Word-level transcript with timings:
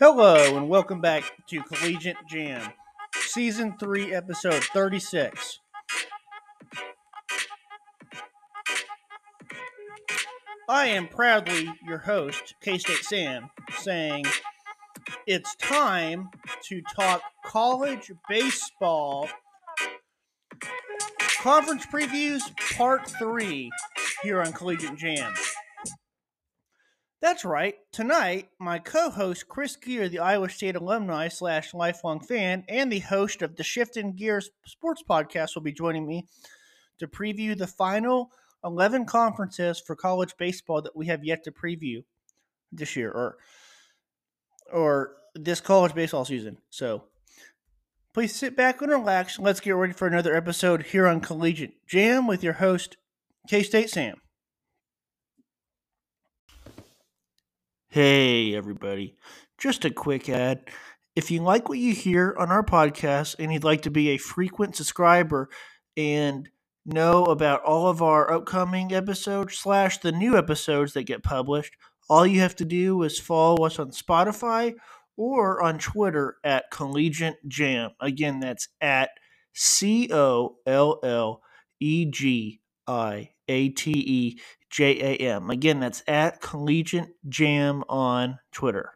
Hello, 0.00 0.56
and 0.56 0.68
welcome 0.68 1.00
back 1.00 1.24
to 1.48 1.60
Collegiate 1.60 2.18
Jam, 2.28 2.72
Season 3.16 3.76
3, 3.80 4.14
Episode 4.14 4.62
36. 4.62 5.58
I 10.68 10.86
am 10.86 11.08
proudly 11.08 11.72
your 11.84 11.98
host, 11.98 12.54
K 12.62 12.78
State 12.78 13.02
Sam, 13.02 13.50
saying 13.80 14.24
it's 15.26 15.56
time 15.56 16.30
to 16.68 16.80
talk 16.94 17.20
college 17.44 18.12
baseball 18.28 19.28
conference 21.40 21.84
previews 21.86 22.42
part 22.76 23.10
3 23.10 23.68
here 24.22 24.40
on 24.42 24.52
Collegiate 24.52 24.94
Jam. 24.94 25.34
That's 27.28 27.44
right. 27.44 27.74
Tonight, 27.92 28.48
my 28.58 28.78
co-host 28.78 29.48
Chris 29.48 29.76
Gear, 29.76 30.08
the 30.08 30.18
Iowa 30.18 30.48
State 30.48 30.76
alumni 30.76 31.28
slash 31.28 31.74
lifelong 31.74 32.20
fan, 32.20 32.64
and 32.70 32.90
the 32.90 33.00
host 33.00 33.42
of 33.42 33.54
the 33.54 33.62
Shifting 33.62 34.16
Gears 34.16 34.48
Sports 34.64 35.02
Podcast, 35.06 35.54
will 35.54 35.60
be 35.60 35.70
joining 35.70 36.06
me 36.06 36.24
to 36.98 37.06
preview 37.06 37.54
the 37.54 37.66
final 37.66 38.30
eleven 38.64 39.04
conferences 39.04 39.78
for 39.78 39.94
college 39.94 40.38
baseball 40.38 40.80
that 40.80 40.96
we 40.96 41.08
have 41.08 41.22
yet 41.22 41.44
to 41.44 41.52
preview 41.52 42.02
this 42.72 42.96
year, 42.96 43.10
or 43.10 43.36
or 44.72 45.12
this 45.34 45.60
college 45.60 45.94
baseball 45.94 46.24
season. 46.24 46.56
So, 46.70 47.04
please 48.14 48.34
sit 48.34 48.56
back 48.56 48.80
and 48.80 48.90
relax. 48.90 49.38
Let's 49.38 49.60
get 49.60 49.72
ready 49.72 49.92
for 49.92 50.08
another 50.08 50.34
episode 50.34 50.82
here 50.82 51.06
on 51.06 51.20
Collegiate 51.20 51.86
Jam 51.86 52.26
with 52.26 52.42
your 52.42 52.54
host 52.54 52.96
K 53.50 53.62
State 53.62 53.90
Sam. 53.90 54.16
Hey, 57.90 58.54
everybody. 58.54 59.16
Just 59.56 59.86
a 59.86 59.90
quick 59.90 60.28
ad. 60.28 60.60
If 61.16 61.30
you 61.30 61.40
like 61.40 61.70
what 61.70 61.78
you 61.78 61.94
hear 61.94 62.36
on 62.38 62.50
our 62.50 62.62
podcast 62.62 63.36
and 63.38 63.50
you'd 63.50 63.64
like 63.64 63.80
to 63.82 63.90
be 63.90 64.10
a 64.10 64.18
frequent 64.18 64.76
subscriber 64.76 65.48
and 65.96 66.50
know 66.84 67.24
about 67.24 67.62
all 67.62 67.88
of 67.88 68.02
our 68.02 68.30
upcoming 68.30 68.92
episodes 68.92 69.56
slash 69.56 69.96
the 69.96 70.12
new 70.12 70.36
episodes 70.36 70.92
that 70.92 71.04
get 71.04 71.22
published, 71.22 71.78
all 72.10 72.26
you 72.26 72.40
have 72.40 72.54
to 72.56 72.66
do 72.66 73.02
is 73.04 73.18
follow 73.18 73.64
us 73.64 73.78
on 73.78 73.90
Spotify 73.92 74.74
or 75.16 75.62
on 75.62 75.78
Twitter 75.78 76.36
at 76.44 76.70
Collegiate 76.70 77.38
Jam. 77.48 77.92
Again, 78.02 78.40
that's 78.40 78.68
at 78.82 79.08
C 79.54 80.10
O 80.12 80.58
L 80.66 81.00
L 81.02 81.40
E 81.80 82.04
G 82.04 82.60
I 82.86 83.30
A 83.48 83.70
T 83.70 83.92
E 83.92 84.40
J 84.70 85.00
A 85.00 85.34
M. 85.34 85.50
Again, 85.50 85.80
that's 85.80 86.02
at 86.06 86.40
Collegiate 86.40 87.14
Jam 87.28 87.84
on 87.88 88.38
Twitter. 88.52 88.92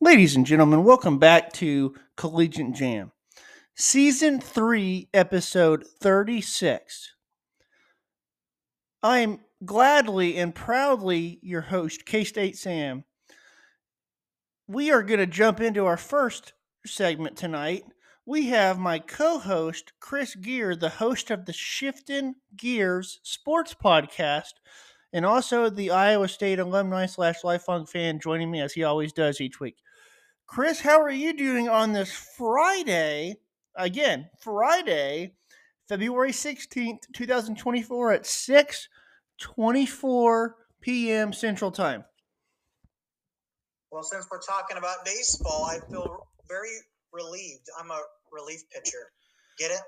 Ladies 0.00 0.34
and 0.34 0.46
gentlemen, 0.46 0.84
welcome 0.84 1.18
back 1.18 1.52
to 1.54 1.94
Collegiate 2.16 2.72
Jam, 2.72 3.12
Season 3.74 4.40
3, 4.40 5.08
Episode 5.12 5.84
36. 6.00 7.14
I 9.02 9.18
am 9.18 9.40
gladly 9.64 10.36
and 10.36 10.54
proudly 10.54 11.38
your 11.42 11.60
host, 11.60 12.06
K 12.06 12.24
State 12.24 12.56
Sam. 12.56 13.04
We 14.66 14.90
are 14.90 15.02
going 15.02 15.20
to 15.20 15.26
jump 15.26 15.60
into 15.60 15.84
our 15.84 15.96
first 15.96 16.54
segment 16.86 17.36
tonight 17.36 17.84
we 18.30 18.46
have 18.46 18.78
my 18.78 19.00
co-host 19.00 19.92
Chris 19.98 20.36
Gear, 20.36 20.76
the 20.76 20.88
host 20.88 21.32
of 21.32 21.46
the 21.46 21.52
Shifting 21.52 22.36
Gears 22.56 23.18
Sports 23.24 23.74
Podcast, 23.74 24.52
and 25.12 25.26
also 25.26 25.68
the 25.68 25.90
Iowa 25.90 26.28
State 26.28 26.60
alumni 26.60 27.06
slash 27.06 27.42
lifelong 27.42 27.86
fan, 27.86 28.20
joining 28.20 28.48
me 28.48 28.60
as 28.60 28.72
he 28.72 28.84
always 28.84 29.12
does 29.12 29.40
each 29.40 29.58
week. 29.58 29.78
Chris, 30.46 30.80
how 30.80 31.00
are 31.00 31.10
you 31.10 31.36
doing 31.36 31.68
on 31.68 31.92
this 31.92 32.12
Friday? 32.12 33.34
Again, 33.74 34.30
Friday, 34.38 35.32
February 35.88 36.32
sixteenth, 36.32 37.06
two 37.12 37.26
thousand 37.26 37.58
twenty-four, 37.58 38.12
at 38.12 38.26
six 38.26 38.88
twenty-four 39.40 40.54
p.m. 40.80 41.32
Central 41.32 41.72
Time. 41.72 42.04
Well, 43.90 44.04
since 44.04 44.28
we're 44.30 44.40
talking 44.40 44.76
about 44.76 45.04
baseball, 45.04 45.64
I 45.64 45.80
feel 45.90 46.28
very 46.48 46.76
relieved. 47.12 47.66
I'm 47.76 47.90
a 47.90 48.00
relief 48.32 48.62
pitcher. 48.70 49.12
Get 49.58 49.70
it? 49.70 49.80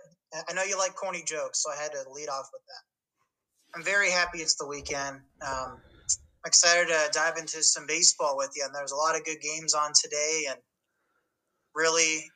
I 0.49 0.53
know 0.53 0.63
you 0.63 0.79
like 0.79 0.95
corny 0.95 1.23
jokes, 1.27 1.63
so 1.63 1.71
I 1.71 1.83
had 1.83 1.93
to 1.93 2.11
lead 2.11 2.29
off 2.29 2.49
with 2.53 2.63
that. 2.67 3.77
I'm 3.79 3.85
very 3.85 4.11
happy 4.11 4.39
it's 4.39 4.57
the 4.57 4.67
weekend. 4.67 5.17
Um, 5.41 5.79
I'm 6.45 6.47
excited 6.47 6.89
to 6.89 7.11
dive 7.13 7.37
into 7.37 7.63
some 7.63 7.87
baseball 7.87 8.37
with 8.37 8.51
you. 8.57 8.65
And 8.65 8.75
there's 8.75 8.93
a 8.93 8.97
lot 8.97 9.17
of 9.17 9.25
good 9.25 9.41
games 9.41 9.75
on 9.75 9.93
today, 10.01 10.47
and 10.49 10.59
really 11.75 12.31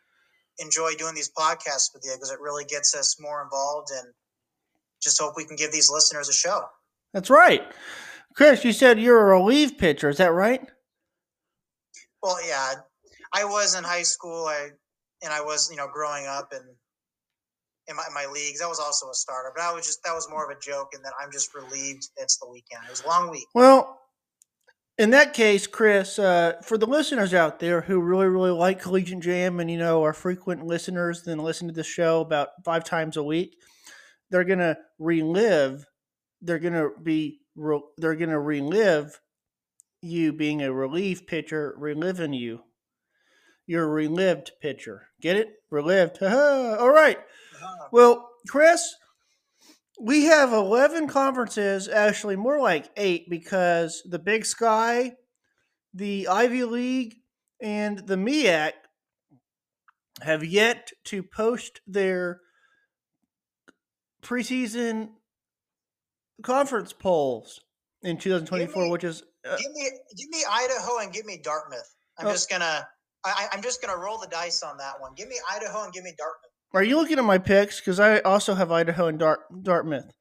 enjoy 0.59 0.93
doing 0.93 1.15
these 1.15 1.31
podcasts 1.31 1.93
with 1.93 2.03
you 2.05 2.13
because 2.15 2.31
it 2.31 2.41
really 2.41 2.65
gets 2.65 2.95
us 2.95 3.17
more 3.21 3.43
involved. 3.43 3.89
And 3.95 4.13
just 5.03 5.21
hope 5.21 5.35
we 5.37 5.45
can 5.45 5.57
give 5.57 5.73
these 5.73 5.91
listeners 5.91 6.29
a 6.29 6.33
show. 6.33 6.65
That's 7.13 7.31
right. 7.31 7.63
Chris, 8.35 8.65
you 8.65 8.73
said 8.73 9.01
you're 9.01 9.33
a 9.33 9.39
relief 9.39 9.79
pitcher. 9.79 10.09
Is 10.09 10.19
that 10.19 10.33
right? 10.33 10.61
Well, 12.23 12.37
yeah. 12.47 12.75
I 13.33 13.45
was 13.45 13.75
in 13.75 13.85
high 13.85 14.03
school. 14.03 14.47
I 14.47 14.71
and 15.23 15.33
I 15.33 15.41
was, 15.41 15.71
you 15.71 15.77
know, 15.77 15.89
growing 15.93 16.27
up 16.27 16.53
and 16.53 16.65
in 17.89 17.97
my, 17.97 18.05
my 18.13 18.27
leagues, 18.33 18.61
that 18.61 18.69
was 18.69 18.81
also 18.81 19.11
a 19.11 19.15
starter. 19.15 19.53
But 19.55 19.63
I 19.63 19.73
was 19.73 19.87
just 19.87 20.03
that 20.05 20.13
was 20.13 20.29
more 20.29 20.51
of 20.51 20.57
a 20.57 20.61
joke, 20.61 20.91
and 20.95 21.05
that 21.05 21.13
I'm 21.21 21.31
just 21.31 21.55
relieved 21.55 22.09
it's 22.17 22.39
the 22.39 22.49
weekend. 22.49 22.83
It 22.87 22.91
was 22.91 23.03
a 23.03 23.09
long 23.09 23.31
week. 23.31 23.47
Well, 23.55 24.01
in 24.99 25.11
that 25.11 25.35
case, 25.35 25.67
Chris, 25.67 26.19
uh, 26.19 26.55
for 26.65 26.79
the 26.79 26.87
listeners 26.87 27.35
out 27.35 27.61
there 27.61 27.83
who 27.83 28.01
really, 28.01 28.27
really 28.27 28.51
like 28.51 28.81
Collegiate 28.81 29.21
Jam 29.21 29.61
and 29.61 29.71
you 29.71 29.79
know 29.79 30.03
are 30.05 30.13
frequent 30.13 30.67
listeners, 30.67 31.23
then 31.23 31.39
listen 31.39 31.69
to 31.69 31.75
the 31.75 31.85
show 31.85 32.21
about 32.21 32.49
five 32.65 32.85
times 32.85 33.17
a 33.17 33.23
week, 33.23 33.57
they're 34.31 34.45
gonna 34.45 34.77
relive. 34.99 35.87
They're 36.43 36.59
gonna 36.59 36.91
be. 37.03 37.41
They're 37.97 38.17
gonna 38.17 38.41
relive 38.41 39.19
you 40.03 40.33
being 40.33 40.63
a 40.63 40.73
relief 40.73 41.27
pitcher, 41.27 41.75
reliving 41.79 42.35
you 42.35 42.61
your 43.67 43.89
relived 43.89 44.53
pitcher. 44.61 45.09
Get 45.21 45.37
it? 45.37 45.49
Relived. 45.71 46.23
All 46.23 46.91
right. 46.91 47.19
Uh-huh. 47.19 47.89
Well, 47.91 48.31
Chris, 48.49 48.95
we 50.01 50.25
have 50.25 50.53
11 50.53 51.09
conferences, 51.09 51.89
actually 51.89 52.37
more 52.37 52.61
like 52.61 52.91
eight, 52.97 53.29
because 53.29 54.03
the 54.05 54.19
Big 54.19 54.45
Sky, 54.45 55.13
the 55.95 56.29
Ivy 56.29 56.65
League, 56.65 57.17
and 57.61 58.07
the 58.07 58.17
MEAC 58.17 58.73
have 60.23 60.45
yet 60.45 60.91
to 61.05 61.23
post 61.23 61.81
their 61.87 62.41
preseason 64.23 65.11
conference 66.43 66.93
polls 66.93 67.61
in 68.03 68.19
2024, 68.19 68.85
me, 68.85 68.91
which 68.91 69.05
is 69.05 69.23
uh, 69.49 69.57
give 69.57 69.73
me 69.73 69.91
give 70.17 70.29
me 70.31 70.45
Idaho 70.49 70.99
and 70.99 71.13
give 71.13 71.25
me 71.25 71.41
Dartmouth. 71.43 71.95
I'm 72.19 72.27
oh, 72.27 72.33
just 72.33 72.51
gonna 72.51 72.87
I, 73.31 73.57
am 73.57 73.63
just 73.63 73.83
going 73.83 73.95
to 73.95 74.01
roll 74.01 74.19
the 74.19 74.27
dice 74.29 74.63
on 74.63 74.77
that 74.79 75.01
one. 75.01 75.13
Give 75.17 75.29
me 75.29 75.37
Idaho 75.51 75.85
and 75.85 75.93
give 75.93 76.05
me 76.05 76.13
Dartmouth. 76.17 76.51
Are 76.75 76.83
you 76.83 76.97
looking 76.97 77.19
at 77.19 77.25
my 77.25 77.39
picks? 77.39 77.81
Because 77.81 78.01
I 78.01 78.21
also 78.21 78.55
have 78.55 78.71
Idaho 78.71 79.07
and 79.07 79.19
Dart, 79.19 79.41
Dartmouth. 79.63 80.13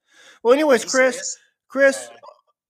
Well, 0.43 0.53
anyways, 0.53 0.85
Chris? 0.85 1.37
Chris, 1.67 2.09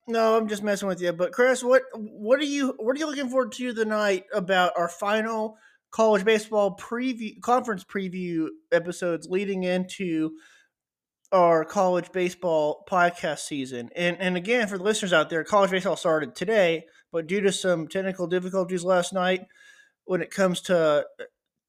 no, 0.07 0.37
I'm 0.37 0.47
just 0.47 0.63
messing 0.63 0.87
with 0.87 1.01
you. 1.01 1.11
But 1.13 1.31
Chris, 1.31 1.63
what 1.63 1.83
what 1.93 2.39
are 2.39 2.45
you 2.45 2.73
what 2.77 2.95
are 2.95 2.99
you 2.99 3.07
looking 3.07 3.29
forward 3.29 3.51
to 3.53 3.73
tonight 3.73 4.23
about 4.33 4.73
our 4.77 4.87
final 4.87 5.57
college 5.91 6.25
baseball 6.25 6.75
preview 6.77 7.39
conference 7.41 7.83
preview 7.83 8.47
episodes 8.71 9.27
leading 9.29 9.63
into 9.63 10.31
our 11.31 11.65
college 11.65 12.11
baseball 12.11 12.85
podcast 12.89 13.39
season. 13.39 13.89
And 13.95 14.17
and 14.19 14.37
again, 14.37 14.67
for 14.67 14.77
the 14.77 14.83
listeners 14.83 15.13
out 15.13 15.29
there, 15.29 15.43
college 15.43 15.71
baseball 15.71 15.95
started 15.95 16.35
today, 16.35 16.85
but 17.11 17.27
due 17.27 17.41
to 17.41 17.51
some 17.51 17.87
technical 17.87 18.27
difficulties 18.27 18.83
last 18.83 19.13
night, 19.13 19.41
when 20.05 20.21
it 20.21 20.31
comes 20.31 20.61
to 20.61 21.05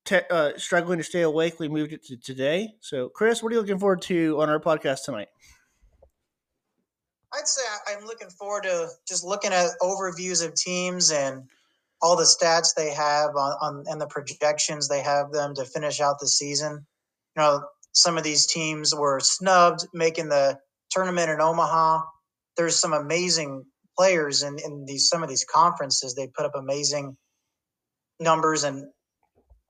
te- 0.04 0.20
uh, 0.30 0.52
struggling 0.56 0.98
to 0.98 1.04
stay 1.04 1.22
awake, 1.22 1.58
we 1.58 1.68
moved 1.68 1.92
it 1.92 2.04
to 2.04 2.16
today. 2.16 2.74
So, 2.80 3.08
Chris, 3.08 3.42
what 3.42 3.50
are 3.50 3.54
you 3.54 3.60
looking 3.60 3.78
forward 3.78 4.02
to 4.02 4.40
on 4.40 4.48
our 4.48 4.60
podcast 4.60 5.04
tonight? 5.04 5.28
I'd 7.34 7.48
say 7.48 7.62
I'm 7.88 8.04
looking 8.04 8.30
forward 8.30 8.62
to 8.62 8.88
just 9.06 9.24
looking 9.24 9.52
at 9.52 9.70
overviews 9.82 10.46
of 10.46 10.54
teams 10.54 11.10
and 11.10 11.42
all 12.00 12.16
the 12.16 12.22
stats 12.22 12.74
they 12.74 12.92
have 12.92 13.30
on, 13.36 13.56
on 13.60 13.84
and 13.88 14.00
the 14.00 14.06
projections 14.06 14.88
they 14.88 15.02
have 15.02 15.32
them 15.32 15.54
to 15.54 15.64
finish 15.64 16.00
out 16.00 16.18
the 16.20 16.28
season. 16.28 16.86
You 17.36 17.42
know, 17.42 17.64
some 17.92 18.16
of 18.16 18.24
these 18.24 18.46
teams 18.46 18.94
were 18.94 19.20
snubbed 19.20 19.86
making 19.92 20.28
the 20.28 20.58
tournament 20.90 21.30
in 21.30 21.40
Omaha. 21.40 22.02
There's 22.56 22.76
some 22.76 22.92
amazing 22.92 23.64
players 23.98 24.42
in, 24.42 24.58
in 24.64 24.84
these 24.86 25.08
some 25.08 25.22
of 25.22 25.28
these 25.28 25.44
conferences. 25.44 26.14
They 26.14 26.28
put 26.28 26.46
up 26.46 26.54
amazing 26.54 27.16
numbers 28.20 28.64
and 28.64 28.86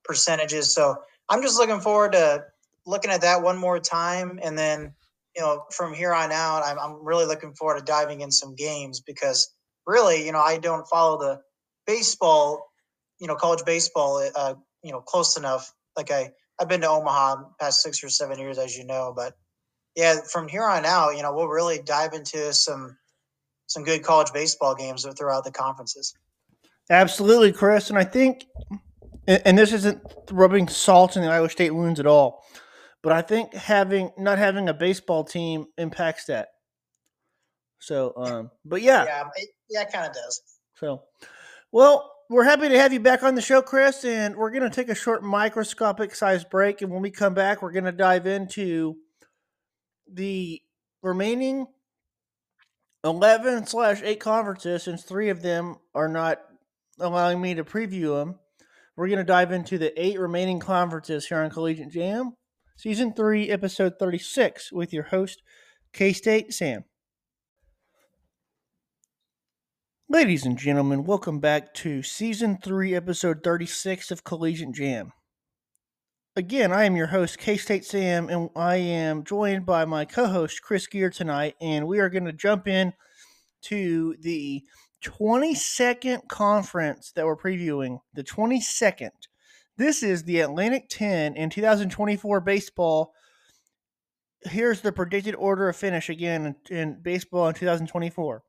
percentages. 0.04 0.72
So 0.74 0.96
I'm 1.28 1.42
just 1.42 1.58
looking 1.58 1.80
forward 1.80 2.12
to 2.12 2.44
looking 2.86 3.10
at 3.10 3.22
that 3.22 3.42
one 3.42 3.58
more 3.58 3.78
time. 3.78 4.38
And 4.42 4.56
then, 4.56 4.92
you 5.34 5.42
know, 5.42 5.64
from 5.72 5.92
here 5.92 6.14
on 6.14 6.32
out, 6.32 6.62
I'm, 6.64 6.78
I'm 6.78 7.04
really 7.04 7.26
looking 7.26 7.54
forward 7.54 7.78
to 7.78 7.84
diving 7.84 8.20
in 8.20 8.30
some 8.30 8.54
games 8.54 9.00
because 9.00 9.52
really, 9.86 10.24
you 10.24 10.32
know, 10.32 10.40
I 10.40 10.58
don't 10.58 10.86
follow 10.86 11.18
the 11.18 11.40
baseball, 11.86 12.70
you 13.18 13.26
know, 13.26 13.34
college 13.34 13.64
baseball, 13.64 14.28
uh, 14.34 14.54
you 14.82 14.92
know, 14.92 15.00
close 15.00 15.36
enough. 15.36 15.72
Like 15.96 16.10
I, 16.10 16.30
I've 16.58 16.68
been 16.68 16.80
to 16.82 16.88
Omaha 16.88 17.44
past 17.60 17.82
six 17.82 18.02
or 18.02 18.08
seven 18.08 18.38
years, 18.38 18.58
as 18.58 18.76
you 18.76 18.84
know, 18.84 19.12
but 19.14 19.34
yeah, 19.94 20.16
from 20.30 20.46
here 20.46 20.64
on 20.64 20.84
out, 20.84 21.16
you 21.16 21.22
know, 21.22 21.34
we'll 21.34 21.48
really 21.48 21.80
dive 21.82 22.12
into 22.12 22.52
some 22.52 22.96
some 23.66 23.82
good 23.82 24.04
college 24.04 24.32
baseball 24.32 24.74
games 24.74 25.04
throughout 25.18 25.42
the 25.42 25.50
conferences. 25.50 26.14
Absolutely, 26.90 27.52
Chris. 27.52 27.90
And 27.90 27.98
I 27.98 28.04
think, 28.04 28.44
and 29.26 29.58
this 29.58 29.72
isn't 29.72 30.00
rubbing 30.30 30.68
salt 30.68 31.16
in 31.16 31.22
the 31.22 31.28
Iowa 31.28 31.50
State 31.50 31.74
wounds 31.74 31.98
at 31.98 32.06
all, 32.06 32.44
but 33.02 33.12
I 33.12 33.22
think 33.22 33.54
having 33.54 34.10
not 34.16 34.38
having 34.38 34.68
a 34.68 34.74
baseball 34.74 35.24
team 35.24 35.66
impacts 35.78 36.26
that. 36.26 36.48
So, 37.78 38.12
um, 38.16 38.50
but 38.64 38.82
yeah, 38.82 39.04
yeah, 39.04 39.24
it, 39.36 39.48
yeah, 39.68 39.82
it 39.82 39.92
kind 39.92 40.06
of 40.06 40.12
does. 40.14 40.42
So, 40.76 41.02
well, 41.72 42.12
we're 42.28 42.44
happy 42.44 42.68
to 42.68 42.78
have 42.78 42.92
you 42.92 43.00
back 43.00 43.22
on 43.22 43.34
the 43.34 43.42
show, 43.42 43.62
Chris, 43.62 44.04
and 44.04 44.36
we're 44.36 44.50
going 44.50 44.68
to 44.68 44.70
take 44.70 44.88
a 44.88 44.94
short 44.94 45.22
microscopic 45.22 46.14
size 46.14 46.44
break. 46.44 46.82
And 46.82 46.90
when 46.90 47.02
we 47.02 47.10
come 47.10 47.34
back, 47.34 47.62
we're 47.62 47.72
going 47.72 47.84
to 47.84 47.92
dive 47.92 48.26
into 48.26 48.96
the 50.12 50.60
remaining 51.02 51.66
11 53.04 53.66
slash 53.66 54.02
8 54.02 54.18
conferences, 54.18 54.82
since 54.82 55.04
three 55.04 55.28
of 55.28 55.42
them 55.42 55.76
are 55.94 56.08
not 56.08 56.40
allowing 56.98 57.40
me 57.40 57.54
to 57.54 57.64
preview 57.64 58.18
them. 58.18 58.38
We're 58.96 59.08
going 59.08 59.18
to 59.18 59.24
dive 59.24 59.52
into 59.52 59.78
the 59.78 59.92
eight 60.02 60.18
remaining 60.18 60.58
conferences 60.58 61.26
here 61.26 61.42
on 61.42 61.50
Collegiate 61.50 61.90
Jam, 61.90 62.32
Season 62.76 63.12
3, 63.12 63.50
Episode 63.50 63.94
36, 63.98 64.72
with 64.72 64.92
your 64.92 65.04
host, 65.04 65.42
K 65.92 66.12
State 66.12 66.54
Sam. 66.54 66.84
Ladies 70.08 70.46
and 70.46 70.56
gentlemen, 70.56 71.04
welcome 71.04 71.40
back 71.40 71.74
to 71.74 72.02
Season 72.02 72.58
3, 72.62 72.94
Episode 72.94 73.42
36 73.42 74.10
of 74.10 74.24
Collegiate 74.24 74.72
Jam. 74.72 75.12
Again, 76.36 76.70
I 76.70 76.84
am 76.84 76.96
your 76.96 77.08
host, 77.08 77.38
K 77.38 77.56
State 77.56 77.84
Sam, 77.84 78.28
and 78.28 78.50
I 78.54 78.76
am 78.76 79.24
joined 79.24 79.66
by 79.66 79.84
my 79.84 80.04
co 80.04 80.26
host, 80.26 80.62
Chris 80.62 80.86
Gear, 80.86 81.10
tonight, 81.10 81.56
and 81.60 81.86
we 81.86 81.98
are 81.98 82.08
going 82.08 82.26
to 82.26 82.32
jump 82.32 82.68
in 82.68 82.92
to 83.62 84.16
the 84.20 84.62
22nd 85.04 86.28
conference 86.28 87.12
that 87.12 87.26
we're 87.26 87.36
previewing. 87.36 88.00
The 88.14 88.24
22nd. 88.24 89.10
This 89.76 90.02
is 90.02 90.24
the 90.24 90.40
Atlantic 90.40 90.88
10 90.88 91.36
in 91.36 91.50
2024 91.50 92.40
baseball. 92.40 93.12
Here's 94.42 94.80
the 94.80 94.92
predicted 94.92 95.34
order 95.34 95.68
of 95.68 95.76
finish 95.76 96.08
again 96.08 96.56
in, 96.70 96.76
in 96.76 97.02
baseball 97.02 97.48
in 97.48 97.54
2024. 97.54 98.42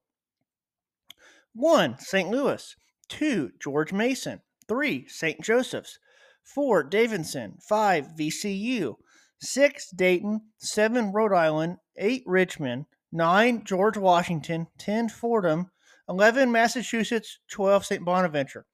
1. 1.54 2.00
St. 2.00 2.30
Louis. 2.30 2.76
2. 3.10 3.52
George 3.60 3.92
Mason. 3.92 4.42
3. 4.68 5.08
St. 5.08 5.42
Joseph's. 5.42 6.00
4. 6.44 6.84
Davidson. 6.84 7.58
5. 7.68 8.08
VCU. 8.18 8.96
6. 9.42 9.90
Dayton. 9.92 10.42
7. 10.60 11.12
Rhode 11.12 11.34
Island. 11.34 11.78
8. 11.98 12.24
Richmond. 12.26 12.86
9. 13.12 13.64
George 13.66 13.98
Washington. 13.98 14.68
10. 14.78 15.10
Fordham. 15.10 15.72
11. 16.10 16.52
Massachusetts. 16.52 17.40
12. 17.52 17.86
St. 17.86 18.06
Bonaventure. 18.06 18.66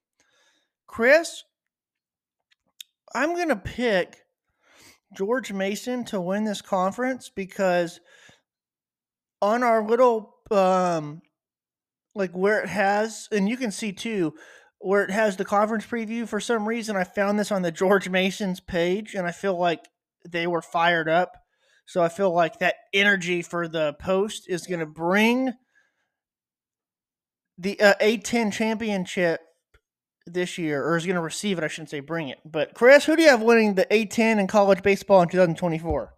Chris, 0.88 1.44
I'm 3.16 3.34
going 3.36 3.50
to 3.50 3.56
pick 3.56 4.18
George 5.16 5.52
Mason 5.52 6.04
to 6.06 6.20
win 6.20 6.44
this 6.44 6.62
conference 6.62 7.30
because 7.34 8.00
on 9.42 9.64
our 9.64 9.86
little 9.86 10.36
um, 10.52 11.22
like 12.16 12.32
where 12.32 12.62
it 12.62 12.70
has, 12.70 13.28
and 13.32 13.50
you 13.50 13.58
can 13.58 13.72
see 13.72 13.92
too, 13.92 14.34
where 14.80 15.04
it 15.04 15.12
has 15.12 15.38
the 15.38 15.46
conference 15.46 15.86
preview. 15.86 16.28
For 16.28 16.40
some 16.40 16.68
reason, 16.68 16.96
I 16.96 17.04
found 17.04 17.40
this 17.40 17.52
on 17.52 17.62
the 17.62 17.72
George 17.72 18.10
Mason's 18.10 18.60
page, 18.60 19.16
and 19.16 19.26
I 19.28 19.32
feel 19.32 19.58
like 19.58 19.88
they 20.28 20.48
were 20.48 20.62
fired 20.62 21.10
up. 21.10 21.32
So 21.86 22.02
I 22.02 22.10
feel 22.10 22.34
like 22.34 22.60
that 22.60 22.76
energy 22.94 23.42
for 23.42 23.68
the 23.68 23.94
post 24.00 24.46
is 24.48 24.68
going 24.68 24.80
to 24.80 24.86
bring 24.86 25.54
the 27.64 27.80
uh, 27.80 27.96
A10 28.02 28.54
championship 28.54 29.42
this 30.26 30.58
year, 30.58 30.86
or 30.86 30.96
is 30.96 31.06
going 31.06 31.16
to 31.16 31.22
receive 31.22 31.58
it. 31.58 31.64
I 31.64 31.68
shouldn't 31.68 31.90
say 31.90 32.00
bring 32.00 32.30
it. 32.30 32.40
But 32.46 32.76
Chris, 32.76 33.06
who 33.06 33.16
do 33.16 33.24
you 33.24 33.30
have 33.30 33.42
winning 33.42 33.74
the 33.76 33.86
A10 33.86 34.40
in 34.40 34.48
college 34.48 34.84
baseball 34.84 35.22
in 35.22 35.30
2024? 35.30 36.14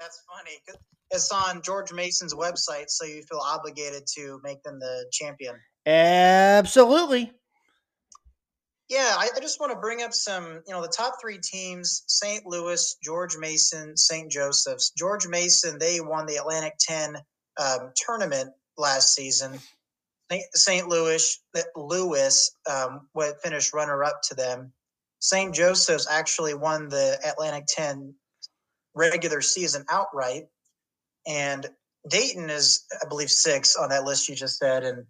That's 0.00 0.22
funny 0.28 0.78
it's 1.14 1.30
on 1.30 1.62
George 1.62 1.92
Mason's 1.92 2.34
website, 2.34 2.88
so 2.88 3.04
you 3.04 3.22
feel 3.22 3.40
obligated 3.42 4.06
to 4.16 4.40
make 4.42 4.62
them 4.62 4.78
the 4.80 5.06
champion. 5.12 5.54
Absolutely. 5.86 7.32
Yeah, 8.88 9.14
I, 9.16 9.28
I 9.34 9.40
just 9.40 9.60
want 9.60 9.72
to 9.72 9.78
bring 9.78 10.02
up 10.02 10.12
some, 10.12 10.60
you 10.66 10.74
know, 10.74 10.82
the 10.82 10.88
top 10.88 11.14
three 11.20 11.38
teams 11.38 12.04
St. 12.06 12.44
Louis, 12.44 12.96
George 13.02 13.36
Mason, 13.38 13.96
St. 13.96 14.30
Joseph's. 14.30 14.92
George 14.96 15.26
Mason, 15.26 15.78
they 15.78 16.00
won 16.00 16.26
the 16.26 16.36
Atlantic 16.36 16.74
10 16.80 17.16
um, 17.58 17.92
tournament 17.94 18.50
last 18.76 19.14
season. 19.14 19.58
St. 20.30 20.88
Louis, 20.88 21.42
Louis 21.76 22.50
um, 22.70 23.08
finished 23.42 23.72
runner 23.74 24.02
up 24.02 24.20
to 24.24 24.34
them. 24.34 24.72
St. 25.20 25.54
Joseph's 25.54 26.08
actually 26.10 26.54
won 26.54 26.88
the 26.88 27.18
Atlantic 27.26 27.64
10 27.68 28.14
regular 28.94 29.40
season 29.40 29.84
outright 29.90 30.44
and 31.26 31.66
Dayton 32.08 32.50
is, 32.50 32.84
I 33.02 33.08
believe, 33.08 33.30
six 33.30 33.76
on 33.76 33.88
that 33.90 34.04
list 34.04 34.28
you 34.28 34.34
just 34.34 34.58
said, 34.58 34.84
and 34.84 35.06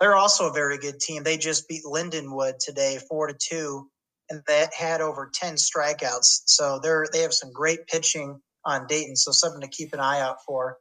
they're 0.00 0.16
also 0.16 0.48
a 0.48 0.52
very 0.52 0.78
good 0.78 0.98
team. 0.98 1.22
They 1.22 1.36
just 1.36 1.68
beat 1.68 1.84
Lindenwood 1.84 2.58
today, 2.58 2.98
four 3.08 3.28
to 3.28 3.34
two, 3.34 3.88
and 4.30 4.42
that 4.48 4.74
had 4.74 5.00
over 5.00 5.30
ten 5.32 5.54
strikeouts. 5.54 6.42
So 6.46 6.80
they're 6.82 7.06
they 7.12 7.20
have 7.20 7.32
some 7.32 7.52
great 7.52 7.86
pitching 7.86 8.40
on 8.64 8.86
Dayton, 8.86 9.14
so 9.16 9.30
something 9.30 9.60
to 9.60 9.68
keep 9.68 9.92
an 9.92 10.00
eye 10.00 10.20
out 10.20 10.38
for. 10.44 10.78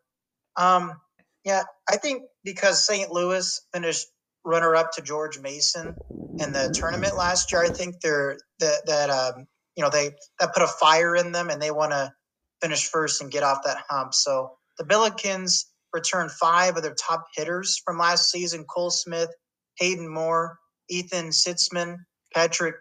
Um, 0.55 0.99
yeah, 1.45 1.63
I 1.89 1.97
think 1.97 2.23
because 2.45 2.85
St. 2.85 3.11
Louis 3.11 3.61
finished 3.73 4.07
runner 4.45 4.75
up 4.75 4.93
to 4.93 5.03
George 5.03 5.39
Mason 5.39 5.97
in 6.39 6.53
the 6.53 6.73
tournament 6.79 7.17
last 7.17 7.53
year, 7.53 7.63
I 7.63 7.69
think 7.69 8.01
they're 8.01 8.37
that 8.59 8.83
that 8.87 9.11
um, 9.11 9.47
you 9.77 9.83
know 9.83 9.91
they 9.91 10.11
that 10.39 10.53
put 10.53 10.63
a 10.63 10.67
fire 10.67 11.15
in 11.17 11.33
them, 11.33 11.49
and 11.49 11.61
they 11.61 11.71
want 11.71 11.93
to 11.93 12.13
finish 12.61 12.87
first 12.89 13.21
and 13.21 13.31
get 13.31 13.43
off 13.43 13.59
that 13.65 13.83
hump. 13.89 14.13
So 14.15 14.57
the 14.79 14.85
Billikens 14.85 15.65
returned 15.93 16.31
five 16.31 16.77
of 16.77 16.83
their 16.83 16.95
top 16.95 17.25
hitters 17.35 17.81
from 17.85 17.99
last 17.99 18.31
season 18.31 18.65
Cole 18.65 18.91
Smith, 18.91 19.31
Hayden 19.79 20.13
Moore, 20.13 20.59
Ethan 20.89 21.29
Sitzman, 21.29 21.97
Patrick 22.35 22.75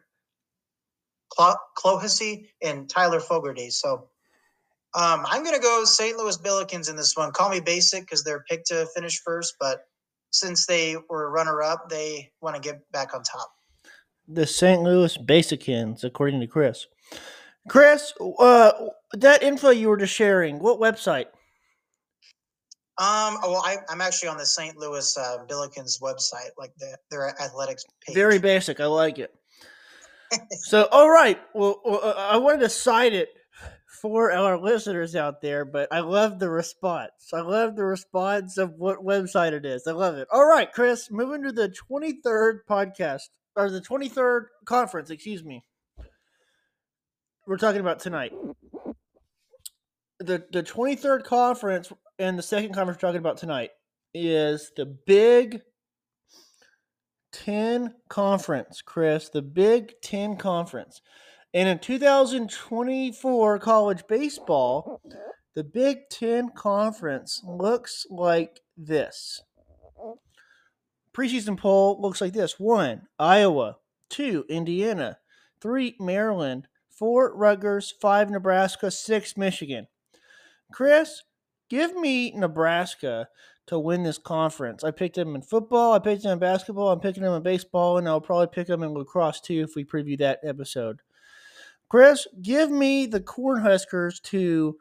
Clohessy, 1.78 2.48
and 2.62 2.90
Tyler 2.90 3.20
Fogarty. 3.20 3.70
So 3.70 4.10
um, 4.94 5.24
I'm 5.26 5.42
going 5.42 5.56
to 5.56 5.62
go 5.62 5.84
St. 5.84 6.16
Louis 6.18 6.36
Billikens 6.38 6.90
in 6.90 6.96
this 6.96 7.16
one. 7.16 7.32
Call 7.32 7.48
me 7.48 7.60
basic 7.60 8.02
because 8.02 8.24
they're 8.24 8.44
picked 8.48 8.66
to 8.66 8.86
finish 8.94 9.20
first, 9.22 9.54
but 9.58 9.86
since 10.30 10.66
they 10.66 10.96
were 11.08 11.30
runner 11.30 11.62
up, 11.62 11.88
they 11.88 12.30
want 12.40 12.56
to 12.56 12.60
get 12.62 12.90
back 12.92 13.14
on 13.14 13.22
top. 13.22 13.50
The 14.28 14.46
St. 14.46 14.82
Louis 14.82 15.16
Basicans, 15.16 16.04
according 16.04 16.40
to 16.40 16.46
Chris. 16.46 16.86
Chris, 17.68 18.12
uh, 18.38 18.72
that 19.14 19.42
info 19.42 19.70
you 19.70 19.88
were 19.88 19.96
just 19.96 20.14
sharing, 20.14 20.58
what 20.58 20.78
website? 20.78 21.26
Um, 22.98 23.38
well, 23.42 23.62
I, 23.64 23.78
am 23.88 24.00
actually 24.00 24.28
on 24.28 24.36
the 24.36 24.46
St. 24.46 24.76
Louis 24.76 25.16
uh, 25.16 25.38
Billikens 25.48 26.00
website, 26.00 26.50
like 26.58 26.72
the, 26.78 26.96
their 27.10 27.28
athletics 27.40 27.84
page. 28.06 28.14
Very 28.14 28.38
basic. 28.38 28.80
I 28.80 28.86
like 28.86 29.18
it. 29.18 29.34
so, 30.50 30.86
all 30.92 31.10
right. 31.10 31.40
Well, 31.54 31.80
well, 31.84 32.00
uh, 32.02 32.14
I 32.30 32.36
wanted 32.36 32.60
to 32.60 32.68
cite 32.68 33.14
it 33.14 33.30
for 34.02 34.32
our 34.32 34.58
listeners 34.58 35.14
out 35.14 35.40
there, 35.40 35.64
but 35.64 35.88
I 35.92 36.00
love 36.00 36.40
the 36.40 36.50
response. 36.50 37.12
I 37.32 37.40
love 37.40 37.76
the 37.76 37.84
response 37.84 38.58
of 38.58 38.72
what 38.76 38.98
website 38.98 39.52
it 39.52 39.64
is. 39.64 39.86
I 39.86 39.92
love 39.92 40.16
it. 40.16 40.26
All 40.32 40.44
right, 40.44 40.70
Chris, 40.70 41.08
moving 41.08 41.44
to 41.44 41.52
the 41.52 41.72
23rd 41.90 42.58
podcast, 42.68 43.22
or 43.54 43.70
the 43.70 43.80
23rd 43.80 44.46
conference, 44.64 45.10
excuse 45.10 45.44
me. 45.44 45.64
We're 47.46 47.58
talking 47.58 47.80
about 47.80 48.00
tonight. 48.00 48.32
The, 50.18 50.44
the 50.52 50.64
23rd 50.64 51.24
conference 51.24 51.92
and 52.18 52.36
the 52.36 52.42
second 52.42 52.74
conference 52.74 53.00
we're 53.00 53.08
talking 53.08 53.20
about 53.20 53.38
tonight 53.38 53.70
is 54.14 54.72
the 54.76 54.86
Big 55.06 55.60
Ten 57.32 57.94
Conference, 58.08 58.82
Chris. 58.82 59.28
The 59.28 59.42
Big 59.42 59.94
Ten 60.02 60.36
Conference. 60.36 61.00
And 61.54 61.68
in 61.68 61.78
2024 61.78 63.58
college 63.58 64.06
baseball, 64.06 65.02
the 65.54 65.64
Big 65.64 66.08
Ten 66.08 66.50
Conference 66.50 67.42
looks 67.44 68.06
like 68.08 68.60
this. 68.76 69.42
Preseason 71.14 71.58
poll 71.58 72.00
looks 72.00 72.22
like 72.22 72.32
this 72.32 72.58
one, 72.58 73.02
Iowa, 73.18 73.76
two, 74.08 74.46
Indiana, 74.48 75.18
three, 75.60 75.94
Maryland, 76.00 76.68
four, 76.88 77.36
Rutgers, 77.36 77.92
five, 78.00 78.30
Nebraska, 78.30 78.90
six, 78.90 79.36
Michigan. 79.36 79.88
Chris, 80.72 81.22
give 81.68 81.94
me 81.94 82.30
Nebraska 82.30 83.28
to 83.66 83.78
win 83.78 84.04
this 84.04 84.16
conference. 84.16 84.82
I 84.82 84.90
picked 84.90 85.16
them 85.16 85.34
in 85.34 85.42
football, 85.42 85.92
I 85.92 85.98
picked 85.98 86.22
them 86.22 86.32
in 86.32 86.38
basketball, 86.38 86.90
I'm 86.90 87.00
picking 87.00 87.22
them 87.22 87.34
in 87.34 87.42
baseball, 87.42 87.98
and 87.98 88.08
I'll 88.08 88.22
probably 88.22 88.46
pick 88.46 88.68
them 88.68 88.82
in 88.82 88.94
lacrosse 88.94 89.42
too 89.42 89.62
if 89.62 89.76
we 89.76 89.84
preview 89.84 90.18
that 90.18 90.40
episode. 90.42 91.00
Chris, 91.92 92.26
give 92.40 92.70
me 92.70 93.04
the 93.04 93.20
Cornhuskers 93.20 94.22
to 94.22 94.78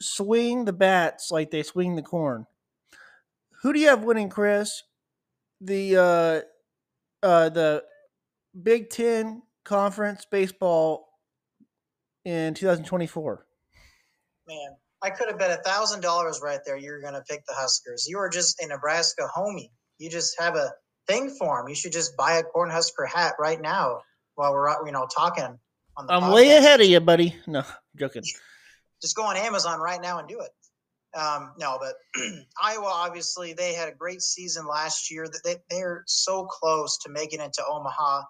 swing 0.00 0.64
the 0.64 0.72
bats 0.72 1.30
like 1.30 1.52
they 1.52 1.62
swing 1.62 1.94
the 1.94 2.02
corn. 2.02 2.44
Who 3.62 3.72
do 3.72 3.78
you 3.78 3.86
have 3.86 4.02
winning, 4.02 4.28
Chris? 4.28 4.82
The 5.60 5.96
uh, 5.96 7.24
uh, 7.24 7.50
the 7.50 7.84
Big 8.60 8.90
Ten 8.90 9.42
Conference 9.62 10.26
baseball 10.28 11.06
in 12.24 12.54
2024. 12.54 13.46
Man, 14.48 14.58
I 15.04 15.10
could 15.10 15.28
have 15.28 15.38
bet 15.38 15.56
a 15.56 15.62
thousand 15.62 16.00
dollars 16.00 16.40
right 16.42 16.58
there. 16.66 16.76
You're 16.76 17.00
going 17.00 17.14
to 17.14 17.22
pick 17.30 17.46
the 17.46 17.54
Huskers. 17.54 18.08
You 18.08 18.18
are 18.18 18.28
just 18.28 18.60
a 18.60 18.66
Nebraska 18.66 19.28
homie. 19.36 19.70
You 19.98 20.10
just 20.10 20.34
have 20.40 20.56
a 20.56 20.72
thing 21.06 21.30
for 21.38 21.58
them. 21.58 21.68
You 21.68 21.76
should 21.76 21.92
just 21.92 22.16
buy 22.16 22.38
a 22.38 22.42
Cornhusker 22.42 23.06
hat 23.06 23.34
right 23.38 23.60
now 23.60 24.00
while 24.34 24.52
we're 24.52 24.84
you 24.84 24.90
know 24.90 25.06
talking. 25.06 25.60
I'm 25.96 26.06
podcast. 26.06 26.34
way 26.34 26.56
ahead 26.56 26.80
of 26.80 26.86
you, 26.86 27.00
buddy. 27.00 27.36
No, 27.46 27.62
joking. 27.96 28.22
just 29.02 29.16
go 29.16 29.24
on 29.24 29.36
Amazon 29.36 29.80
right 29.80 30.00
now 30.00 30.18
and 30.18 30.28
do 30.28 30.40
it. 30.40 30.50
Um, 31.14 31.52
no, 31.58 31.78
but 31.78 31.94
Iowa 32.62 32.86
obviously 32.86 33.52
they 33.52 33.74
had 33.74 33.88
a 33.88 33.94
great 33.94 34.22
season 34.22 34.66
last 34.66 35.10
year. 35.10 35.26
They 35.44 35.56
they're 35.68 36.04
so 36.06 36.46
close 36.46 36.98
to 36.98 37.10
making 37.10 37.40
it 37.40 37.52
to 37.54 37.64
Omaha. 37.66 38.22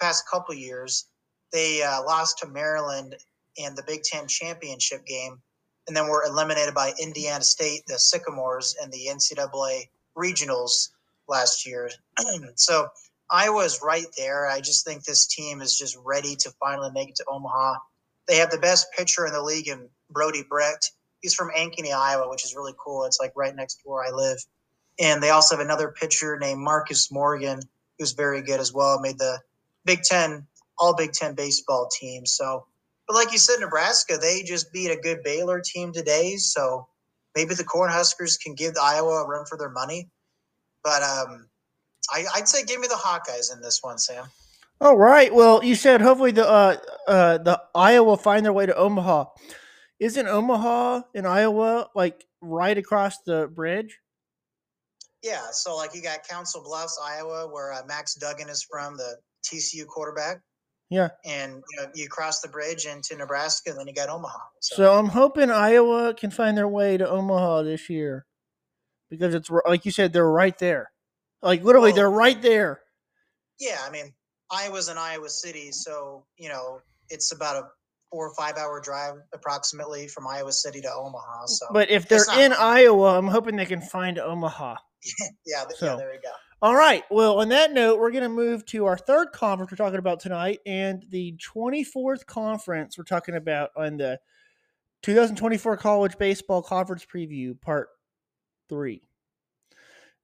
Past 0.00 0.28
couple 0.30 0.54
years, 0.54 1.06
they 1.52 1.82
uh, 1.82 2.02
lost 2.04 2.38
to 2.38 2.46
Maryland 2.46 3.16
in 3.56 3.74
the 3.74 3.82
Big 3.82 4.02
Ten 4.04 4.28
championship 4.28 5.04
game, 5.04 5.42
and 5.88 5.96
then 5.96 6.06
were 6.06 6.24
eliminated 6.24 6.74
by 6.74 6.92
Indiana 7.00 7.42
State, 7.42 7.82
the 7.88 7.98
Sycamores, 7.98 8.76
in 8.82 8.90
the 8.90 9.08
NCAA 9.10 9.88
regionals 10.16 10.90
last 11.26 11.66
year. 11.66 11.90
so 12.54 12.86
Iowa's 13.30 13.80
right 13.82 14.06
there. 14.16 14.46
I 14.46 14.60
just 14.60 14.84
think 14.84 15.04
this 15.04 15.26
team 15.26 15.60
is 15.60 15.76
just 15.76 15.96
ready 16.04 16.36
to 16.36 16.50
finally 16.60 16.90
make 16.92 17.10
it 17.10 17.16
to 17.16 17.24
Omaha. 17.28 17.76
They 18.26 18.36
have 18.36 18.50
the 18.50 18.58
best 18.58 18.86
pitcher 18.96 19.26
in 19.26 19.32
the 19.32 19.42
league 19.42 19.68
in 19.68 19.88
Brody 20.10 20.42
Brecht 20.48 20.92
he's 21.20 21.34
from 21.34 21.50
Ankeny, 21.50 21.92
Iowa, 21.92 22.28
which 22.28 22.44
is 22.44 22.54
really 22.54 22.74
cool. 22.78 23.04
It's 23.04 23.20
like 23.20 23.32
right 23.36 23.54
next 23.54 23.76
to 23.76 23.88
where 23.88 24.04
I 24.04 24.10
live. 24.10 24.38
And 25.00 25.22
they 25.22 25.30
also 25.30 25.56
have 25.56 25.64
another 25.64 25.88
pitcher 25.88 26.38
named 26.38 26.60
Marcus 26.60 27.10
Morgan, 27.10 27.60
who's 27.98 28.12
very 28.12 28.42
good 28.42 28.60
as 28.60 28.72
well. 28.72 29.00
Made 29.00 29.18
the 29.18 29.38
Big 29.84 30.02
Ten, 30.02 30.46
all 30.78 30.94
Big 30.94 31.12
Ten 31.12 31.34
baseball 31.34 31.88
team. 31.88 32.26
So, 32.26 32.66
but 33.06 33.14
like 33.14 33.32
you 33.32 33.38
said, 33.38 33.60
Nebraska, 33.60 34.18
they 34.20 34.42
just 34.42 34.72
beat 34.72 34.90
a 34.90 34.96
good 34.96 35.22
Baylor 35.22 35.60
team 35.60 35.92
today. 35.92 36.36
So 36.36 36.88
maybe 37.36 37.54
the 37.54 37.64
Cornhuskers 37.64 38.40
can 38.40 38.54
give 38.54 38.74
Iowa 38.80 39.22
a 39.22 39.26
run 39.26 39.46
for 39.46 39.56
their 39.56 39.70
money. 39.70 40.08
But 40.82 41.02
um, 41.02 41.46
I, 42.10 42.24
would 42.36 42.48
say 42.48 42.64
give 42.64 42.80
me 42.80 42.88
the 42.88 42.94
Hawkeyes 42.94 43.52
in 43.52 43.60
this 43.60 43.80
one, 43.82 43.98
Sam. 43.98 44.26
All 44.80 44.96
right. 44.96 45.34
Well, 45.34 45.62
you 45.64 45.74
said 45.74 46.00
hopefully 46.00 46.30
the 46.30 46.48
uh, 46.48 46.76
uh, 47.06 47.38
the 47.38 47.60
Iowa 47.74 48.16
find 48.16 48.44
their 48.44 48.52
way 48.52 48.66
to 48.66 48.76
Omaha. 48.76 49.24
Isn't 49.98 50.28
Omaha 50.28 51.02
in 51.14 51.26
Iowa 51.26 51.88
like 51.94 52.24
right 52.40 52.78
across 52.78 53.18
the 53.26 53.48
bridge? 53.52 53.98
Yeah, 55.24 55.50
so 55.50 55.76
like 55.76 55.94
you 55.94 56.02
got 56.02 56.26
Council 56.28 56.62
Bluffs, 56.62 56.98
Iowa, 57.02 57.48
where 57.48 57.72
uh, 57.72 57.82
Max 57.88 58.14
Duggan 58.14 58.48
is 58.48 58.62
from, 58.62 58.96
the 58.96 59.16
TCU 59.44 59.84
quarterback. 59.86 60.40
Yeah, 60.90 61.08
and 61.24 61.54
you 61.54 61.82
know 61.82 61.90
you 61.94 62.08
cross 62.08 62.40
the 62.40 62.48
bridge 62.48 62.86
into 62.86 63.16
Nebraska, 63.16 63.70
and 63.70 63.78
then 63.78 63.88
you 63.88 63.94
got 63.94 64.08
Omaha. 64.08 64.38
So. 64.60 64.76
so 64.76 64.98
I'm 64.98 65.08
hoping 65.08 65.50
Iowa 65.50 66.14
can 66.14 66.30
find 66.30 66.56
their 66.56 66.68
way 66.68 66.96
to 66.96 67.08
Omaha 67.08 67.62
this 67.62 67.90
year, 67.90 68.26
because 69.10 69.34
it's 69.34 69.50
like 69.66 69.84
you 69.84 69.90
said, 69.90 70.12
they're 70.12 70.30
right 70.30 70.56
there. 70.58 70.92
Like 71.42 71.62
literally, 71.62 71.90
well, 71.90 71.96
they're 71.96 72.10
right 72.10 72.40
there. 72.40 72.80
Yeah, 73.60 73.78
I 73.84 73.90
mean, 73.90 74.12
Iowa's 74.50 74.88
in 74.88 74.98
Iowa 74.98 75.28
City, 75.28 75.70
so 75.72 76.24
you 76.36 76.48
know 76.48 76.80
it's 77.10 77.32
about 77.32 77.56
a 77.56 77.68
four 78.10 78.28
or 78.28 78.34
five 78.34 78.56
hour 78.56 78.80
drive 78.80 79.14
approximately 79.34 80.08
from 80.08 80.26
Iowa 80.26 80.52
City 80.52 80.80
to 80.80 80.92
Omaha. 80.92 81.46
So, 81.46 81.66
but 81.72 81.90
if 81.90 82.08
they're 82.08 82.24
in 82.38 82.52
Iowa, 82.52 83.18
I'm 83.18 83.28
hoping 83.28 83.56
they 83.56 83.66
can 83.66 83.80
find 83.80 84.18
Omaha. 84.18 84.76
yeah, 85.46 85.64
so, 85.76 85.86
yeah, 85.86 85.96
there 85.96 86.12
you 86.12 86.20
go. 86.22 86.30
All 86.60 86.74
right. 86.74 87.04
Well, 87.08 87.38
on 87.38 87.50
that 87.50 87.72
note, 87.72 88.00
we're 88.00 88.10
going 88.10 88.24
to 88.24 88.28
move 88.28 88.66
to 88.66 88.86
our 88.86 88.98
third 88.98 89.28
conference 89.32 89.70
we're 89.70 89.76
talking 89.76 90.00
about 90.00 90.18
tonight, 90.20 90.58
and 90.66 91.04
the 91.08 91.38
24th 91.54 92.26
conference 92.26 92.98
we're 92.98 93.04
talking 93.04 93.36
about 93.36 93.70
on 93.76 93.96
the 93.96 94.18
2024 95.02 95.76
College 95.76 96.18
Baseball 96.18 96.62
Conference 96.62 97.06
Preview, 97.06 97.60
Part 97.60 97.88
Three. 98.68 99.07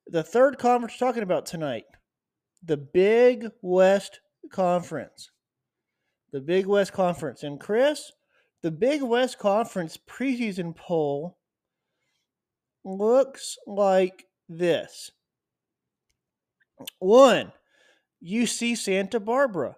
The 0.07 0.23
third 0.23 0.59
conference 0.59 0.95
we're 1.01 1.07
talking 1.07 1.23
about 1.23 1.47
tonight, 1.47 1.85
the 2.63 2.77
Big 2.77 3.51
West 3.63 4.21
Conference 4.53 5.31
the 6.35 6.41
Big 6.41 6.67
West 6.67 6.93
Conference. 6.93 7.45
And 7.45 7.61
Chris, 7.61 8.11
the 8.61 8.73
Big 8.73 9.03
West 9.03 9.39
Conference 9.39 9.97
preseason 9.97 10.75
poll 10.75 11.39
looks 12.85 13.57
like 13.69 14.25
this. 14.49 15.13
One, 16.99 17.53
UC 18.21 18.77
Santa 18.77 19.21
Barbara. 19.21 19.77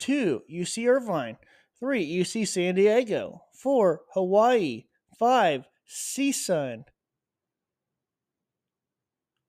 Two, 0.00 0.42
UC 0.52 0.88
Irvine. 0.88 1.36
Three, 1.78 2.04
UC 2.04 2.48
San 2.48 2.74
Diego. 2.74 3.44
Four, 3.54 4.00
Hawaii. 4.12 4.86
Five, 5.16 5.68
CSUN. 5.88 6.82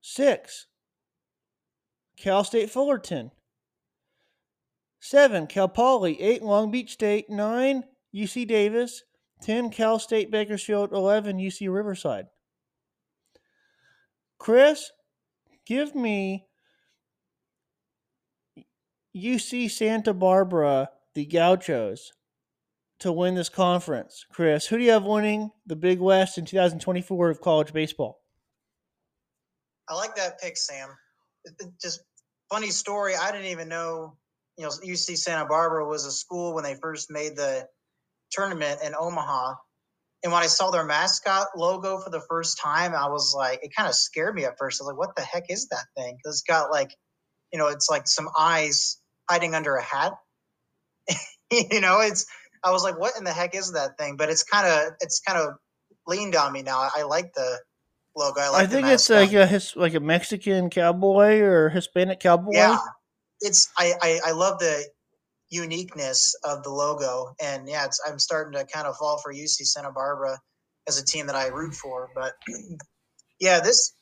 Six, 0.05 0.67
Cal 2.17 2.43
State 2.43 2.69
Fullerton. 2.69 3.31
Seven, 5.00 5.48
Cal 5.48 5.69
Poly. 5.69 6.22
Eight, 6.22 6.43
Long 6.43 6.72
Beach 6.72 6.91
State. 6.91 7.29
Nine, 7.29 7.86
UC 8.13 8.45
Davis. 8.45 9.03
10, 9.41 9.69
Cal 9.69 10.00
State 10.00 10.29
Bakersfield. 10.29 10.91
11, 10.91 11.38
UC 11.38 11.74
Riverside. 11.74 12.25
Chris, 14.38 14.91
give 15.65 15.95
me 15.95 16.48
UC 19.15 19.72
Santa 19.72 20.13
Barbara, 20.13 20.89
the 21.15 21.25
Gauchos, 21.25 22.12
to 23.00 23.12
win 23.12 23.36
this 23.36 23.50
conference. 23.50 24.25
Chris, 24.31 24.67
who 24.67 24.77
do 24.77 24.83
you 24.83 24.91
have 24.91 25.05
winning 25.05 25.51
the 25.65 25.77
Big 25.77 26.00
West 26.00 26.38
in 26.38 26.45
2024 26.45 27.29
of 27.29 27.41
college 27.41 27.72
baseball? 27.72 28.23
I 29.93 29.95
like 29.95 30.15
that 30.15 30.41
pick, 30.41 30.57
Sam. 30.57 30.89
Just 31.81 32.01
funny 32.51 32.69
story. 32.69 33.15
I 33.15 33.31
didn't 33.31 33.47
even 33.47 33.69
know 33.69 34.17
you 34.57 34.65
know, 34.65 34.69
UC 34.69 35.17
Santa 35.17 35.45
Barbara 35.45 35.88
was 35.88 36.05
a 36.05 36.12
school 36.12 36.53
when 36.53 36.63
they 36.63 36.75
first 36.75 37.09
made 37.09 37.35
the 37.35 37.67
tournament 38.31 38.81
in 38.85 38.93
Omaha. 38.97 39.55
And 40.23 40.31
when 40.31 40.43
I 40.43 40.47
saw 40.47 40.71
their 40.71 40.85
mascot 40.85 41.47
logo 41.57 41.97
for 41.97 42.09
the 42.09 42.21
first 42.29 42.59
time, 42.62 42.93
I 42.93 43.09
was 43.09 43.33
like, 43.35 43.59
it 43.63 43.71
kind 43.75 43.89
of 43.89 43.95
scared 43.95 44.35
me 44.35 44.45
at 44.45 44.57
first. 44.57 44.79
I 44.79 44.85
was 44.85 44.91
like, 44.91 45.00
what 45.00 45.15
the 45.15 45.21
heck 45.21 45.45
is 45.50 45.67
that 45.69 45.85
thing? 45.97 46.15
Because 46.17 46.35
it's 46.35 46.43
got 46.43 46.71
like, 46.71 46.95
you 47.51 47.59
know, 47.59 47.67
it's 47.67 47.89
like 47.89 48.07
some 48.07 48.29
eyes 48.38 48.97
hiding 49.29 49.53
under 49.53 49.75
a 49.75 49.83
hat. 49.83 50.13
you 51.51 51.81
know, 51.81 52.00
it's, 52.00 52.25
I 52.63 52.71
was 52.71 52.83
like, 52.83 52.97
what 52.97 53.17
in 53.17 53.25
the 53.25 53.33
heck 53.33 53.55
is 53.55 53.73
that 53.73 53.97
thing? 53.97 54.15
But 54.15 54.29
it's 54.29 54.43
kind 54.43 54.65
of, 54.65 54.93
it's 55.01 55.19
kind 55.19 55.39
of 55.39 55.55
leaned 56.07 56.35
on 56.35 56.53
me 56.53 56.62
now. 56.62 56.88
I 56.95 57.03
like 57.03 57.33
the 57.33 57.59
logo. 58.15 58.39
I, 58.41 58.50
like 58.50 58.63
I 58.63 58.67
think 58.67 58.88
it's 58.88 59.10
like 59.10 59.34
a 59.34 59.46
his, 59.46 59.75
like 59.75 59.93
a 59.93 60.00
Mexican 60.00 60.70
cowboy 60.70 61.39
or 61.39 61.70
Hispanic 61.70 62.20
cowboy. 62.20 62.51
Yeah, 62.53 62.77
it's 63.41 63.70
I, 63.77 63.93
I, 64.01 64.20
I 64.27 64.32
love 64.32 64.60
the 64.60 64.86
uniqueness 65.50 66.36
of 66.43 66.63
the 66.63 66.70
logo, 66.70 67.36
and 67.41 67.67
yeah, 67.67 67.86
it's 67.86 68.00
I'm 68.08 68.20
starting 68.20 68.53
to 68.53 68.65
kind 68.65 68.88
of 68.88 68.98
fall 68.98 69.20
for 69.20 69.34
UC 69.34 69.65
Santa 69.65 69.91
Barbara 69.91 70.39
as 70.88 71.00
a 71.00 71.05
team 71.05 71.27
that 71.27 71.36
I 71.36 71.48
root 71.48 71.74
for. 71.74 72.10
But 72.15 72.34
yeah, 73.39 73.60
this 73.60 73.93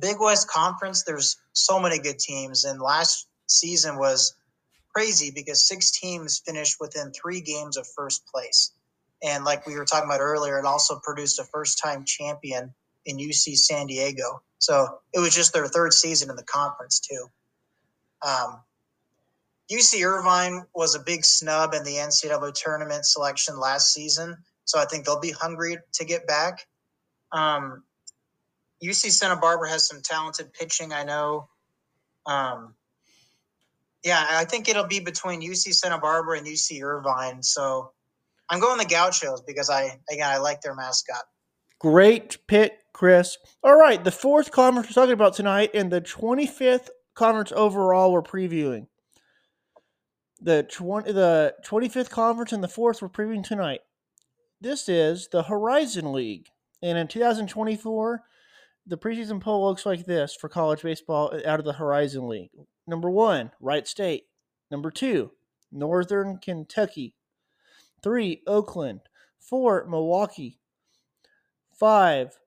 Big 0.00 0.16
West 0.20 0.48
Conference, 0.48 1.04
there's 1.04 1.36
so 1.52 1.80
many 1.80 1.98
good 1.98 2.18
teams, 2.18 2.64
and 2.64 2.80
last 2.80 3.26
season 3.46 3.98
was 3.98 4.34
crazy 4.94 5.30
because 5.34 5.66
six 5.66 5.90
teams 5.92 6.42
finished 6.44 6.76
within 6.80 7.12
three 7.12 7.40
games 7.40 7.76
of 7.76 7.86
first 7.96 8.26
place. 8.26 8.72
And 9.22 9.44
like 9.44 9.66
we 9.66 9.76
were 9.76 9.84
talking 9.84 10.08
about 10.08 10.20
earlier, 10.20 10.58
it 10.58 10.64
also 10.64 10.98
produced 11.02 11.38
a 11.38 11.44
first 11.44 11.78
time 11.82 12.04
champion 12.04 12.74
in 13.06 13.18
UC 13.18 13.56
San 13.56 13.86
Diego. 13.86 14.42
So 14.58 14.98
it 15.12 15.20
was 15.20 15.34
just 15.34 15.52
their 15.52 15.66
third 15.66 15.92
season 15.92 16.30
in 16.30 16.36
the 16.36 16.44
conference, 16.44 17.00
too. 17.00 17.26
Um, 18.26 18.60
UC 19.72 20.04
Irvine 20.04 20.64
was 20.74 20.94
a 20.94 21.00
big 21.00 21.24
snub 21.24 21.74
in 21.74 21.84
the 21.84 21.96
NCAA 21.96 22.52
tournament 22.54 23.06
selection 23.06 23.58
last 23.58 23.92
season, 23.92 24.36
so 24.64 24.78
I 24.78 24.84
think 24.84 25.04
they'll 25.04 25.20
be 25.20 25.30
hungry 25.30 25.78
to 25.94 26.04
get 26.04 26.26
back. 26.26 26.66
Um, 27.32 27.84
UC 28.82 29.10
Santa 29.10 29.36
Barbara 29.36 29.70
has 29.70 29.86
some 29.86 30.00
talented 30.02 30.52
pitching, 30.52 30.92
I 30.92 31.04
know. 31.04 31.48
Um, 32.26 32.74
yeah, 34.04 34.24
I 34.30 34.44
think 34.44 34.68
it'll 34.68 34.86
be 34.86 35.00
between 35.00 35.42
UC 35.42 35.74
Santa 35.74 35.98
Barbara 35.98 36.38
and 36.38 36.46
UC 36.46 36.82
Irvine. 36.82 37.42
So 37.42 37.92
I'm 38.48 38.60
going 38.60 38.78
the 38.78 38.86
Gauchos 38.86 39.42
because 39.42 39.70
I 39.70 39.98
again 40.10 40.28
I 40.28 40.38
like 40.38 40.62
their 40.62 40.74
mascot. 40.74 41.22
Great 41.78 42.38
pick, 42.46 42.78
Chris. 42.92 43.38
All 43.62 43.76
right, 43.76 44.02
the 44.02 44.10
fourth 44.10 44.50
conference 44.50 44.88
we're 44.88 45.02
talking 45.02 45.12
about 45.12 45.34
tonight 45.34 45.70
and 45.74 45.90
the 45.90 46.00
25th 46.00 46.88
conference 47.14 47.52
overall 47.54 48.12
we're 48.12 48.22
previewing. 48.22 48.86
The 50.40 50.62
20, 50.62 51.12
the 51.12 51.54
25th 51.64 52.10
conference 52.10 52.52
and 52.52 52.62
the 52.62 52.68
fourth 52.68 53.02
we're 53.02 53.08
previewing 53.08 53.44
tonight. 53.44 53.80
This 54.60 54.88
is 54.88 55.28
the 55.32 55.44
Horizon 55.44 56.12
League. 56.12 56.46
And 56.82 56.96
in 56.96 57.08
2024, 57.08 58.22
the 58.86 58.98
preseason 58.98 59.40
poll 59.40 59.68
looks 59.68 59.84
like 59.84 60.06
this 60.06 60.34
for 60.34 60.48
college 60.48 60.82
baseball 60.82 61.32
out 61.46 61.58
of 61.58 61.64
the 61.64 61.74
Horizon 61.74 62.28
League. 62.28 62.50
Number 62.86 63.10
one, 63.10 63.52
Wright 63.60 63.86
State. 63.86 64.24
Number 64.70 64.90
two, 64.90 65.32
Northern 65.70 66.38
Kentucky. 66.38 67.14
Three, 68.02 68.42
Oakland. 68.46 69.00
Four, 69.38 69.86
Milwaukee. 69.88 70.58
Five, 71.72 72.38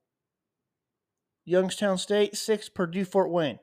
Youngstown 1.46 1.98
State. 1.98 2.36
Six, 2.36 2.70
Purdue 2.70 3.06
Fort 3.06 3.30
Wayne. 3.30 3.60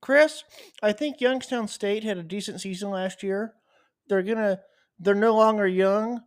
Chris, 0.00 0.42
I 0.82 0.92
think 0.92 1.20
Youngstown 1.20 1.68
State 1.68 2.02
had 2.02 2.18
a 2.18 2.24
decent 2.24 2.60
season 2.60 2.90
last 2.90 3.22
year. 3.22 3.54
They're 4.08 4.22
gonna 4.22 4.60
they're 4.98 5.14
no 5.14 5.34
longer 5.34 5.66
young, 5.66 6.22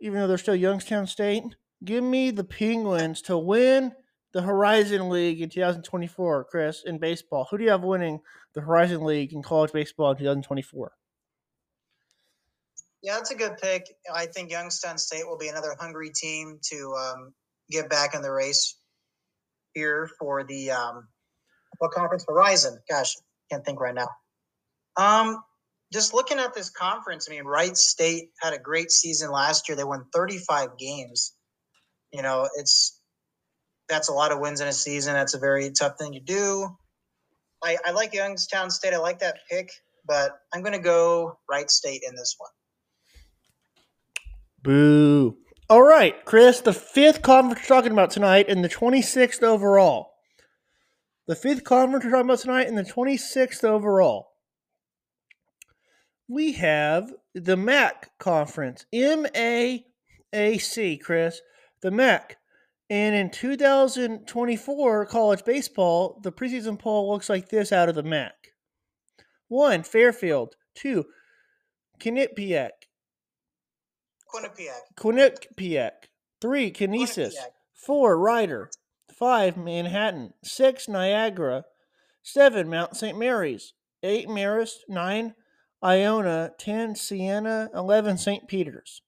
even 0.00 0.20
though 0.20 0.28
they're 0.28 0.38
still 0.38 0.54
Youngstown 0.54 1.06
State. 1.06 1.42
Give 1.84 2.04
me 2.04 2.30
the 2.30 2.44
Penguins 2.44 3.20
to 3.22 3.36
win 3.36 3.92
the 4.32 4.42
Horizon 4.42 5.08
League 5.08 5.40
in 5.40 5.48
2024, 5.50 6.44
Chris, 6.44 6.82
in 6.84 6.98
baseball. 6.98 7.48
Who 7.50 7.58
do 7.58 7.64
you 7.64 7.70
have 7.70 7.82
winning 7.82 8.20
the 8.54 8.60
Horizon 8.60 9.04
League 9.04 9.32
in 9.32 9.42
college 9.42 9.72
baseball 9.72 10.12
in 10.12 10.18
2024? 10.18 10.92
Yeah, 13.02 13.14
that's 13.14 13.30
a 13.30 13.34
good 13.34 13.56
pick. 13.60 13.86
I 14.12 14.26
think 14.26 14.50
Youngstown 14.50 14.98
State 14.98 15.26
will 15.26 15.38
be 15.38 15.48
another 15.48 15.74
hungry 15.80 16.10
team 16.14 16.58
to 16.70 16.94
um, 16.94 17.34
get 17.70 17.88
back 17.88 18.14
in 18.14 18.22
the 18.22 18.30
race 18.30 18.76
here 19.74 20.08
for 20.18 20.44
the 20.44 20.70
um, 20.70 21.08
what 21.78 21.92
conference? 21.92 22.24
Horizon. 22.28 22.78
Gosh, 22.88 23.14
can't 23.50 23.64
think 23.64 23.80
right 23.80 23.94
now. 23.94 24.08
Um, 24.96 25.42
just 25.92 26.14
looking 26.14 26.38
at 26.38 26.54
this 26.54 26.70
conference, 26.70 27.28
I 27.28 27.34
mean, 27.34 27.44
Wright 27.44 27.76
State 27.76 28.30
had 28.40 28.52
a 28.52 28.58
great 28.58 28.90
season 28.90 29.30
last 29.30 29.68
year. 29.68 29.76
They 29.76 29.84
won 29.84 30.04
35 30.14 30.78
games. 30.78 31.34
You 32.12 32.22
know, 32.22 32.48
it's 32.56 33.00
that's 33.88 34.08
a 34.08 34.12
lot 34.12 34.32
of 34.32 34.38
wins 34.38 34.60
in 34.60 34.68
a 34.68 34.72
season. 34.72 35.14
That's 35.14 35.34
a 35.34 35.38
very 35.38 35.70
tough 35.72 35.94
thing 35.98 36.12
to 36.12 36.20
do. 36.20 36.68
I, 37.62 37.76
I 37.84 37.90
like 37.90 38.14
Youngstown 38.14 38.70
State. 38.70 38.94
I 38.94 38.98
like 38.98 39.18
that 39.18 39.38
pick, 39.50 39.70
but 40.06 40.32
I'm 40.54 40.62
going 40.62 40.72
to 40.72 40.78
go 40.78 41.38
Wright 41.50 41.70
State 41.70 42.02
in 42.08 42.14
this 42.14 42.36
one. 42.38 42.50
Boo. 44.62 45.36
All 45.70 45.82
right, 45.84 46.24
Chris, 46.24 46.60
the 46.60 46.72
fifth 46.72 47.22
conference 47.22 47.60
we're 47.60 47.76
talking 47.76 47.92
about 47.92 48.10
tonight 48.10 48.46
and 48.48 48.64
the 48.64 48.68
26th 48.68 49.44
overall. 49.44 50.14
The 51.28 51.36
fifth 51.36 51.62
conference 51.62 52.04
we're 52.04 52.10
talking 52.10 52.26
about 52.26 52.40
tonight 52.40 52.66
and 52.66 52.76
the 52.76 52.82
26th 52.82 53.62
overall. 53.62 54.32
We 56.26 56.54
have 56.54 57.14
the 57.36 57.54
MAAC 57.54 58.08
conference, 58.18 58.84
M 58.92 59.28
A 59.36 59.86
A 60.32 60.58
C, 60.58 60.98
Chris. 60.98 61.40
The 61.82 61.90
MAAC. 61.90 62.32
And 62.90 63.14
in 63.14 63.30
2024 63.30 65.06
college 65.06 65.44
baseball, 65.44 66.18
the 66.24 66.32
preseason 66.32 66.80
poll 66.80 67.12
looks 67.12 67.28
like 67.28 67.48
this 67.48 67.70
out 67.70 67.88
of 67.88 67.94
the 67.94 68.02
MAAC. 68.02 68.32
One, 69.46 69.84
Fairfield. 69.84 70.56
Two, 70.74 71.04
Quinnipiac. 72.00 72.70
Quinnipiac. 74.32 74.80
Quinnipiac. 74.96 75.90
Three, 76.40 76.70
Canisius. 76.70 77.34
Quinnipiac. 77.34 77.52
Four, 77.74 78.18
Rider. 78.18 78.70
Five, 79.12 79.56
Manhattan. 79.56 80.32
Six, 80.42 80.88
Niagara. 80.88 81.64
Seven, 82.22 82.68
Mount 82.68 82.96
St. 82.96 83.18
Mary's. 83.18 83.74
Eight, 84.02 84.28
Marist. 84.28 84.76
Nine, 84.88 85.34
Iona. 85.82 86.52
Ten, 86.58 86.94
Siena. 86.94 87.68
Eleven, 87.74 88.16
St. 88.18 88.46
Peter's. 88.48 89.02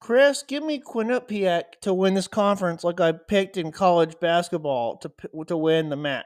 Chris, 0.00 0.44
give 0.46 0.62
me 0.62 0.80
Quinnipiac 0.80 1.80
to 1.82 1.92
win 1.92 2.14
this 2.14 2.28
conference 2.28 2.84
like 2.84 3.00
I 3.00 3.12
picked 3.12 3.56
in 3.56 3.72
college 3.72 4.20
basketball 4.20 4.96
to 4.98 5.10
to 5.46 5.56
win 5.56 5.88
the 5.88 5.96
MAAC. 5.96 6.22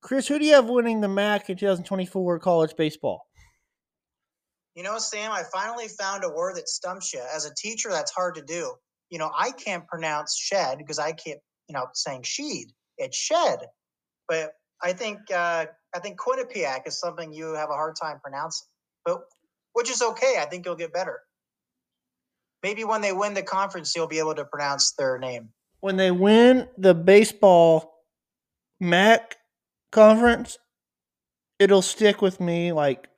Chris, 0.00 0.28
who 0.28 0.38
do 0.38 0.44
you 0.44 0.54
have 0.54 0.68
winning 0.68 1.00
the 1.00 1.08
MAAC 1.08 1.48
in 1.48 1.56
2024 1.56 2.38
college 2.40 2.76
baseball? 2.76 3.26
You 4.74 4.82
know, 4.82 4.98
Sam, 4.98 5.30
I 5.30 5.44
finally 5.52 5.88
found 5.88 6.24
a 6.24 6.28
word 6.28 6.56
that 6.56 6.68
stumps 6.68 7.12
you. 7.12 7.20
As 7.34 7.46
a 7.46 7.54
teacher, 7.54 7.90
that's 7.90 8.12
hard 8.12 8.34
to 8.34 8.42
do. 8.42 8.74
You 9.10 9.18
know, 9.18 9.30
I 9.36 9.52
can't 9.52 9.86
pronounce 9.86 10.36
shed 10.36 10.78
because 10.78 10.98
I 10.98 11.12
can't, 11.12 11.38
you 11.68 11.74
know, 11.74 11.86
saying 11.94 12.22
sheed. 12.22 12.66
It's 12.98 13.16
shed. 13.16 13.60
But 14.28 14.52
I 14.82 14.92
think 14.92 15.18
uh, 15.32 15.66
I 15.94 15.98
think 16.00 16.18
Quinnipiac 16.18 16.86
is 16.86 16.98
something 16.98 17.32
you 17.32 17.54
have 17.54 17.70
a 17.70 17.74
hard 17.74 17.94
time 18.00 18.18
pronouncing. 18.20 18.66
But 19.04 19.20
which 19.74 19.90
is 19.90 20.02
okay. 20.02 20.36
I 20.40 20.46
think 20.46 20.66
you'll 20.66 20.76
get 20.76 20.92
better. 20.92 21.20
Maybe 22.62 22.84
when 22.84 23.02
they 23.02 23.12
win 23.12 23.34
the 23.34 23.42
conference, 23.42 23.94
you'll 23.94 24.08
be 24.08 24.18
able 24.18 24.34
to 24.34 24.44
pronounce 24.44 24.92
their 24.92 25.18
name. 25.18 25.50
When 25.80 25.96
they 25.96 26.10
win 26.10 26.66
the 26.78 26.94
baseball 26.94 27.92
MAAC 28.82 29.34
conference, 29.92 30.58
it'll 31.58 31.82
stick 31.82 32.22
with 32.22 32.40
me 32.40 32.72
like 32.72 33.08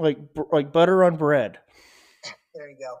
like 0.00 0.18
like 0.52 0.72
butter 0.72 1.04
on 1.04 1.16
bread. 1.16 1.58
There 2.54 2.68
you 2.70 2.76
go. 2.80 2.96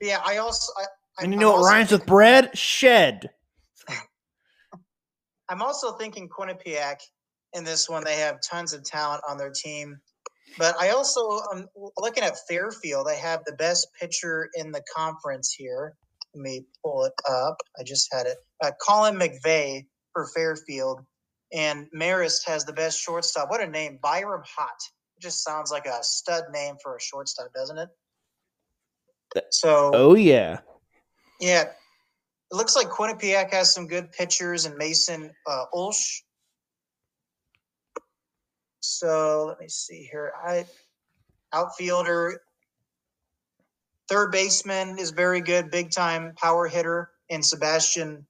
But 0.00 0.08
yeah, 0.08 0.20
I 0.24 0.38
also 0.38 0.72
I, 0.78 0.86
And 1.20 1.32
you 1.32 1.38
I'm 1.38 1.40
know 1.40 1.52
what 1.52 1.58
also 1.58 1.74
rhymes 1.74 1.92
with 1.92 2.06
bread? 2.06 2.56
Shed. 2.58 3.30
I'm 5.50 5.62
also 5.62 5.92
thinking 5.92 6.28
Quinnipiac 6.28 6.96
in 7.54 7.64
this 7.64 7.88
one. 7.88 8.04
They 8.04 8.16
have 8.18 8.38
tons 8.48 8.72
of 8.74 8.84
talent 8.84 9.22
on 9.28 9.38
their 9.38 9.52
team. 9.52 9.98
But 10.58 10.76
I 10.80 10.90
also 10.90 11.40
I'm 11.52 11.68
looking 11.98 12.24
at 12.24 12.36
Fairfield. 12.48 13.06
They 13.06 13.18
have 13.18 13.44
the 13.46 13.54
best 13.54 13.88
pitcher 14.00 14.48
in 14.54 14.72
the 14.72 14.82
conference 14.96 15.52
here. 15.56 15.94
Let 16.34 16.42
me 16.42 16.64
pull 16.84 17.04
it 17.04 17.14
up. 17.30 17.58
I 17.78 17.84
just 17.84 18.08
had 18.12 18.26
it. 18.26 18.38
Uh, 18.62 18.72
Colin 18.86 19.16
McVeigh 19.16 19.86
for 20.12 20.28
Fairfield, 20.34 21.00
and 21.52 21.86
Marist 21.96 22.46
has 22.46 22.64
the 22.64 22.72
best 22.72 23.00
shortstop. 23.00 23.50
What 23.50 23.62
a 23.62 23.66
name, 23.66 23.98
Byram 24.02 24.42
Hot. 24.58 24.78
Just 25.20 25.42
sounds 25.42 25.70
like 25.70 25.86
a 25.86 26.02
stud 26.02 26.44
name 26.52 26.76
for 26.82 26.96
a 26.96 27.00
shortstop, 27.00 27.52
doesn't 27.54 27.78
it? 27.78 27.88
So 29.50 29.90
Oh 29.92 30.14
yeah. 30.14 30.60
yeah, 31.40 31.62
it 31.62 32.54
looks 32.54 32.76
like 32.76 32.88
Quinnipiac 32.88 33.52
has 33.52 33.72
some 33.72 33.86
good 33.86 34.12
pitchers 34.12 34.64
and 34.64 34.76
Mason 34.76 35.30
uh, 35.46 35.64
Ulsh. 35.74 36.20
So 38.80 39.46
let 39.48 39.60
me 39.60 39.68
see 39.68 40.08
here. 40.10 40.32
I 40.42 40.64
outfielder, 41.52 42.40
third 44.08 44.32
baseman 44.32 44.98
is 44.98 45.10
very 45.10 45.40
good, 45.40 45.70
big 45.70 45.90
time 45.90 46.32
power 46.36 46.66
hitter, 46.66 47.10
and 47.30 47.44
Sebastian 47.44 48.26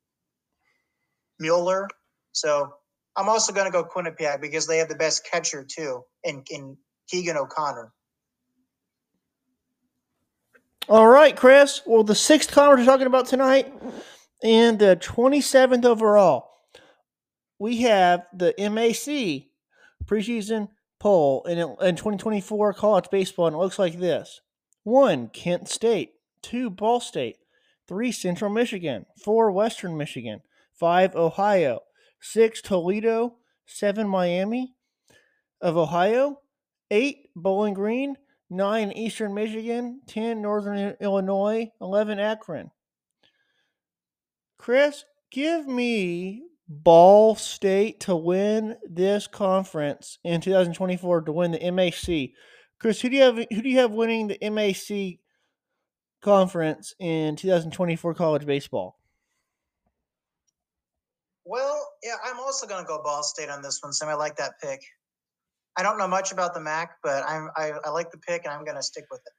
Mueller. 1.39 1.89
So 2.33 2.75
I'm 3.19 3.29
also 3.29 3.53
going 3.53 3.67
to 3.67 3.73
go 3.73 3.85
Quinnipiac 3.85 4.41
because 4.41 4.69
they 4.69 4.79
have 4.79 4.89
the 4.89 4.95
best 4.95 5.29
catcher 5.31 5.67
too, 5.69 6.05
in 6.23 6.45
in 6.51 6.77
Keegan 7.09 7.37
O'Connor. 7.37 7.93
All 10.89 11.09
right, 11.09 11.37
Chris. 11.37 11.83
Well, 11.85 12.05
the 12.05 12.15
sixth 12.15 12.53
conference 12.53 12.87
we're 12.87 12.93
talking 12.93 13.09
about 13.09 13.27
tonight 13.27 13.73
and 14.43 14.79
the 14.79 14.97
27th 14.97 15.85
overall, 15.85 16.49
we 17.59 17.83
have 17.83 18.25
the 18.33 18.55
MAC 18.57 19.49
preseason 20.07 20.69
poll 21.01 21.43
in, 21.45 21.59
in 21.59 21.97
2024 21.97 22.73
college 22.73 23.11
baseball, 23.11 23.49
and 23.49 23.57
it 23.57 23.59
looks 23.59 23.81
like 23.81 23.99
this. 23.99 24.41
One, 24.85 25.29
Kent 25.29 25.69
State, 25.69 26.13
two, 26.41 26.71
Ball 26.71 27.01
State, 27.01 27.39
three, 27.89 28.13
Central 28.13 28.51
Michigan, 28.51 29.07
four, 29.23 29.51
Western 29.51 29.97
Michigan, 29.97 30.41
five, 30.73 31.17
Ohio, 31.17 31.81
six, 32.21 32.61
Toledo, 32.63 33.37
seven, 33.67 34.09
Miami 34.09 34.75
of 35.61 35.77
Ohio, 35.77 36.41
eight, 36.91 37.31
Bowling 37.35 37.75
Green, 37.75 38.17
9 38.51 38.93
Eastern 38.93 39.35
Michigan, 39.35 40.01
10 40.07 40.41
Northern 40.41 40.97
Illinois, 41.01 41.71
11 41.81 42.19
Akron. 42.19 42.71
Chris, 44.59 45.05
give 45.31 45.67
me 45.67 46.45
Ball 46.69 47.35
State 47.35 48.01
to 48.01 48.17
win 48.17 48.77
this 48.89 49.27
conference 49.27 50.19
in 50.25 50.41
2024 50.41 51.23
to 51.23 51.33
win 51.33 51.53
the 51.53 51.71
MAC. 51.71 52.31
Chris, 52.79 53.01
who 53.01 53.09
do 53.09 53.17
you 53.17 53.23
have 53.23 53.37
who 53.37 53.63
do 53.63 53.69
you 53.69 53.79
have 53.79 53.93
winning 53.93 54.29
the 54.29 54.51
MAC 54.51 55.19
conference 56.21 56.95
in 56.99 57.37
2024 57.37 58.15
college 58.15 58.47
baseball? 58.47 58.98
Well, 61.49 61.83
yeah, 62.03 62.17
I'm 62.27 62.39
also 62.39 62.67
going 62.67 62.85
to 62.85 62.87
go 62.87 63.03
Ball 63.03 63.23
State 63.23 63.49
on 63.49 63.63
this 63.63 63.83
one, 63.83 63.91
Sam. 63.95 64.11
I 64.11 64.15
like 64.15 64.37
that 64.37 64.61
pick. 64.63 64.83
I 65.79 65.83
don't 65.83 65.97
know 65.97 66.07
much 66.07 66.31
about 66.31 66.53
the 66.53 66.61
MAC, 66.61 66.91
but 67.03 67.25
I'm 67.27 67.49
I, 67.57 67.73
I 67.87 67.91
like 67.91 68.11
the 68.11 68.19
pick, 68.19 68.45
and 68.45 68.53
I'm 68.53 68.65
going 68.65 68.77
to 68.77 68.83
stick 68.83 69.05
with 69.11 69.21
it. 69.25 69.33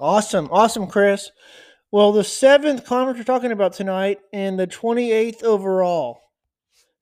Awesome. 0.00 0.48
Awesome, 0.50 0.86
Chris. 0.86 1.30
Well, 1.90 2.12
the 2.12 2.24
seventh 2.24 2.86
conference 2.86 3.18
we're 3.18 3.24
talking 3.24 3.52
about 3.52 3.74
tonight 3.74 4.20
and 4.32 4.58
the 4.58 4.66
28th 4.66 5.42
overall. 5.42 6.20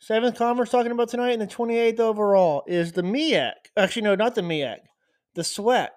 Seventh 0.01 0.37
conference 0.37 0.73
talking 0.73 0.91
about 0.91 1.09
tonight 1.09 1.39
and 1.39 1.43
the 1.43 1.47
28th 1.47 2.01
overall 2.01 2.65
is 2.67 2.91
the 2.91 3.03
MEAC. 3.03 3.53
Actually, 3.77 4.03
no, 4.03 4.17
not 4.17 4.35
the 4.35 4.41
MEAC. 4.41 4.79
The 5.37 5.43
SWAC. 5.43 5.91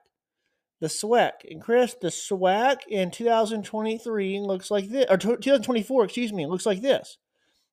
The 0.79 0.87
SWAC. 0.87 1.31
And 1.49 1.59
Chris, 1.59 1.95
the 1.99 2.09
SWAC 2.09 2.81
in 2.87 3.09
2023 3.09 4.39
looks 4.41 4.69
like 4.69 4.89
this, 4.89 5.07
or 5.09 5.17
2024, 5.17 6.03
excuse 6.03 6.31
me, 6.31 6.43
it 6.43 6.49
looks 6.49 6.67
like 6.67 6.81
this. 6.81 7.17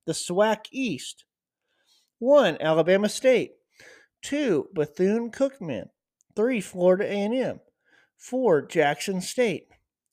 The 0.06 0.12
SWAC 0.12 0.66
East. 0.70 1.24
One, 2.18 2.56
Alabama 2.60 3.08
State. 3.08 3.52
Two, 4.22 4.68
Bethune 4.74 5.30
Cookman. 5.30 5.88
Three, 6.36 6.60
Florida 6.60 7.04
A&M. 7.04 7.60
Four, 8.16 8.62
Jackson 8.66 9.20
State 9.20 9.68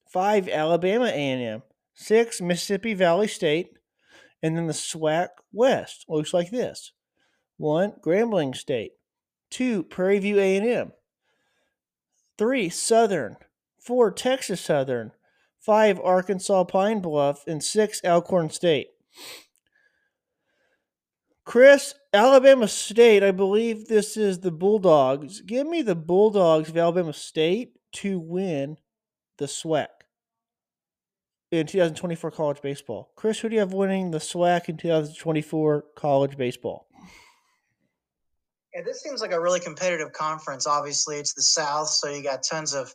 five 0.08 0.47
Alabama 0.47 1.06
A&M, 1.06 1.63
six 1.93 2.41
Mississippi 2.41 2.93
Valley 2.93 3.28
State, 3.28 3.69
and 4.41 4.58
then 4.58 4.67
the 4.67 4.73
SWAC 4.73 5.30
West 5.52 6.06
looks 6.08 6.34
like 6.34 6.52
this: 6.52 6.93
one 7.58 7.93
Grambling 8.04 8.56
State, 8.56 8.93
two 9.50 9.84
Prairie 9.84 10.19
View 10.19 10.39
A&M, 10.39 10.93
three 12.38 12.69
Southern, 12.69 13.38
four 13.80 14.12
Texas 14.12 14.62
Southern, 14.62 15.12
five 15.60 16.00
Arkansas 16.00 16.63
Pine 16.65 17.00
Bluff, 17.00 17.43
and 17.47 17.63
six 17.63 18.02
Alcorn 18.04 18.50
State. 18.50 18.88
Chris, 21.47 21.93
Alabama 22.12 22.67
State, 22.67 23.23
I 23.23 23.31
believe 23.31 23.88
this 23.88 24.17
is 24.17 24.41
the 24.41 24.51
Bulldogs. 24.51 25.39
Give 25.39 25.65
me 25.65 25.81
the 25.81 25.95
Bulldogs 25.95 26.67
of 26.67 26.75
Alabama 26.75 27.13
State 27.13 27.71
to 27.93 28.19
win 28.19 28.75
the 29.38 29.45
SWAC 29.45 29.88
in 31.53 31.65
2024 31.65 32.31
college 32.31 32.62
baseball. 32.62 33.13
Chris, 33.15 33.39
who 33.39 33.47
do 33.47 33.53
you 33.53 33.62
have 33.62 33.71
winning 33.71 34.12
the 34.12 34.17
SWAC 34.17 34.67
in 34.67 34.75
2024 34.75 35.86
college 35.95 36.36
baseball? 36.36 36.89
Yeah, 38.75 38.81
this 38.81 39.01
seems 39.01 39.21
like 39.21 39.31
a 39.31 39.39
really 39.39 39.62
competitive 39.62 40.12
conference. 40.12 40.67
Obviously, 40.67 41.15
it's 41.15 41.33
the 41.33 41.43
South, 41.43 41.88
so 41.88 42.10
you 42.10 42.23
got 42.23 42.43
tons 42.43 42.73
of 42.73 42.93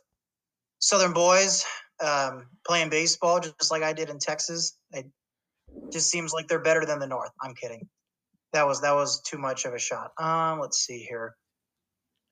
Southern 0.77 1.13
boys 1.13 1.65
um, 2.05 2.45
playing 2.67 2.91
baseball, 2.91 3.39
just 3.39 3.71
like 3.71 3.81
I 3.81 3.93
did 3.93 4.11
in 4.11 4.19
Texas. 4.19 4.77
It 4.91 5.07
just 5.91 6.11
seems 6.11 6.33
like 6.33 6.47
they're 6.47 6.61
better 6.61 6.85
than 6.85 6.99
the 6.99 7.07
North. 7.07 7.31
I'm 7.41 7.55
kidding. 7.55 7.89
That 8.53 8.67
was 8.67 8.81
that 8.81 8.93
was 8.93 9.21
too 9.21 9.37
much 9.37 9.65
of 9.65 9.73
a 9.73 9.79
shot. 9.79 10.11
Um, 10.19 10.59
let's 10.59 10.79
see 10.79 10.99
here. 10.99 11.35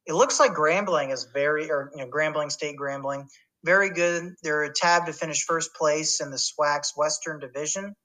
It 0.05 0.13
looks 0.13 0.39
like 0.39 0.53
Grambling 0.53 1.11
is 1.11 1.27
very, 1.33 1.69
or 1.69 1.91
you 1.95 2.03
know, 2.03 2.09
Grambling 2.09 2.51
State 2.51 2.75
Grambling 2.77 3.27
very 3.63 3.91
good. 3.91 4.33
They're 4.43 4.63
a 4.63 4.73
tab 4.73 5.05
to 5.05 5.13
finish 5.13 5.43
first 5.45 5.73
place 5.75 6.21
in 6.21 6.31
the 6.31 6.37
SWAC's 6.37 6.93
Western 6.95 7.39
Division. 7.39 7.95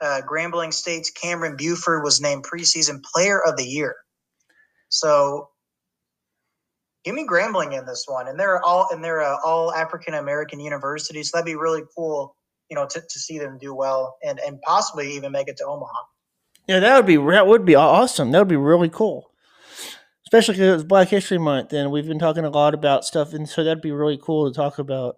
Uh, 0.00 0.20
Grambling 0.28 0.72
State's 0.72 1.10
Cameron 1.10 1.56
Buford 1.56 2.02
was 2.02 2.20
named 2.20 2.44
preseason 2.44 3.02
player 3.02 3.40
of 3.42 3.56
the 3.56 3.64
year. 3.64 3.94
So 4.88 5.48
give 7.04 7.14
me 7.14 7.26
Grambling 7.26 7.78
in 7.78 7.86
this 7.86 8.04
one. 8.06 8.28
And 8.28 8.38
they're 8.38 8.62
all 8.62 8.88
and 8.90 9.02
they're 9.02 9.22
uh, 9.22 9.38
all 9.44 9.72
African 9.72 10.14
American 10.14 10.60
universities. 10.60 11.30
So 11.30 11.38
that'd 11.38 11.46
be 11.46 11.56
really 11.56 11.82
cool, 11.96 12.34
you 12.70 12.74
know, 12.74 12.86
to, 12.86 13.00
to 13.00 13.18
see 13.18 13.38
them 13.38 13.58
do 13.58 13.74
well 13.74 14.16
and, 14.22 14.38
and 14.40 14.60
possibly 14.62 15.14
even 15.14 15.32
make 15.32 15.48
it 15.48 15.56
to 15.58 15.66
Omaha. 15.66 16.02
Yeah, 16.66 16.80
that 16.80 16.96
would 16.96 17.06
be 17.06 17.16
that 17.16 17.46
would 17.46 17.64
be 17.64 17.74
awesome. 17.74 18.32
That 18.32 18.40
would 18.40 18.48
be 18.48 18.56
really 18.56 18.88
cool 18.88 19.30
especially 20.26 20.54
because 20.54 20.80
it's 20.80 20.88
Black 20.88 21.08
History 21.08 21.38
Month, 21.38 21.72
and 21.72 21.90
we've 21.90 22.06
been 22.06 22.18
talking 22.18 22.44
a 22.44 22.50
lot 22.50 22.74
about 22.74 23.04
stuff, 23.04 23.32
and 23.32 23.48
so 23.48 23.62
that'd 23.62 23.82
be 23.82 23.92
really 23.92 24.18
cool 24.20 24.50
to 24.50 24.54
talk 24.54 24.78
about 24.78 25.16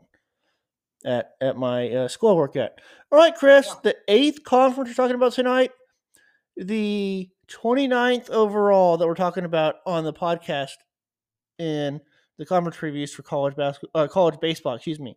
at 1.05 1.31
at 1.41 1.57
my 1.57 1.89
uh, 1.91 2.09
school 2.09 2.37
work 2.37 2.57
at. 2.57 2.79
All 3.11 3.19
right, 3.19 3.35
Chris, 3.35 3.67
yeah. 3.69 3.75
the 3.85 3.97
eighth 4.09 4.45
conference 4.45 4.91
we're 4.91 4.95
talking 4.95 5.15
about 5.15 5.33
tonight, 5.33 5.71
the 6.57 7.31
29th 7.49 8.29
overall 8.31 8.99
that 8.99 9.07
we're 9.07 9.15
talking 9.15 9.45
about 9.45 9.77
on 9.87 10.05
the 10.05 10.13
podcast 10.13 10.77
in 11.59 12.01
the 12.37 12.45
conference 12.45 12.77
previews 12.77 13.11
for 13.11 13.23
college 13.23 13.57
basketball, 13.57 14.03
uh, 14.03 14.09
college 14.09 14.39
baseball, 14.41 14.75
excuse 14.75 15.01
me. 15.01 15.17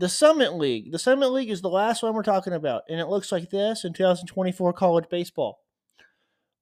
The 0.00 0.08
Summit 0.08 0.54
League. 0.54 0.92
The 0.92 0.98
Summit 0.98 1.30
League 1.30 1.50
is 1.50 1.60
the 1.60 1.68
last 1.68 2.02
one 2.02 2.14
we're 2.14 2.22
talking 2.22 2.54
about, 2.54 2.84
and 2.88 2.98
it 2.98 3.08
looks 3.08 3.30
like 3.30 3.50
this 3.50 3.84
in 3.84 3.92
2024 3.92 4.72
college 4.72 5.10
baseball. 5.10 5.60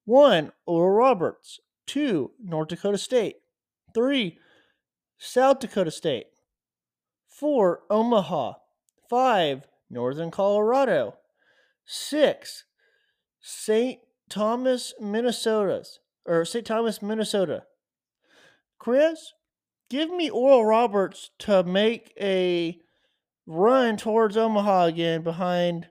One, 0.05 0.51
Oral 0.67 0.91
Roberts. 0.91 1.61
Two, 1.87 2.33
North 2.43 2.67
Dakota 2.67 2.99
State. 2.99 3.37
Three, 3.95 4.39
South 5.19 5.61
Dakota 5.61 5.93
State. 5.93 6.27
Four, 7.29 7.83
Omaha. 7.89 8.55
Five, 9.09 9.69
Northern 9.89 10.33
Colorado. 10.33 11.15
Six, 11.87 12.65
St. 13.41 14.01
Thomas, 14.29 14.95
Minnesota. 15.01 15.85
Or 16.27 16.45
St. 16.45 16.67
Thomas, 16.67 17.01
Minnesota. 17.01 17.67
Chris, 18.81 19.33
give 19.89 20.11
me 20.11 20.29
Oral 20.29 20.65
Roberts 20.65 21.31
to 21.39 21.63
make 21.63 22.13
a 22.21 22.81
run 23.49 23.97
towards 23.97 24.37
Omaha 24.37 24.85
again 24.85 25.23
behind 25.23 25.89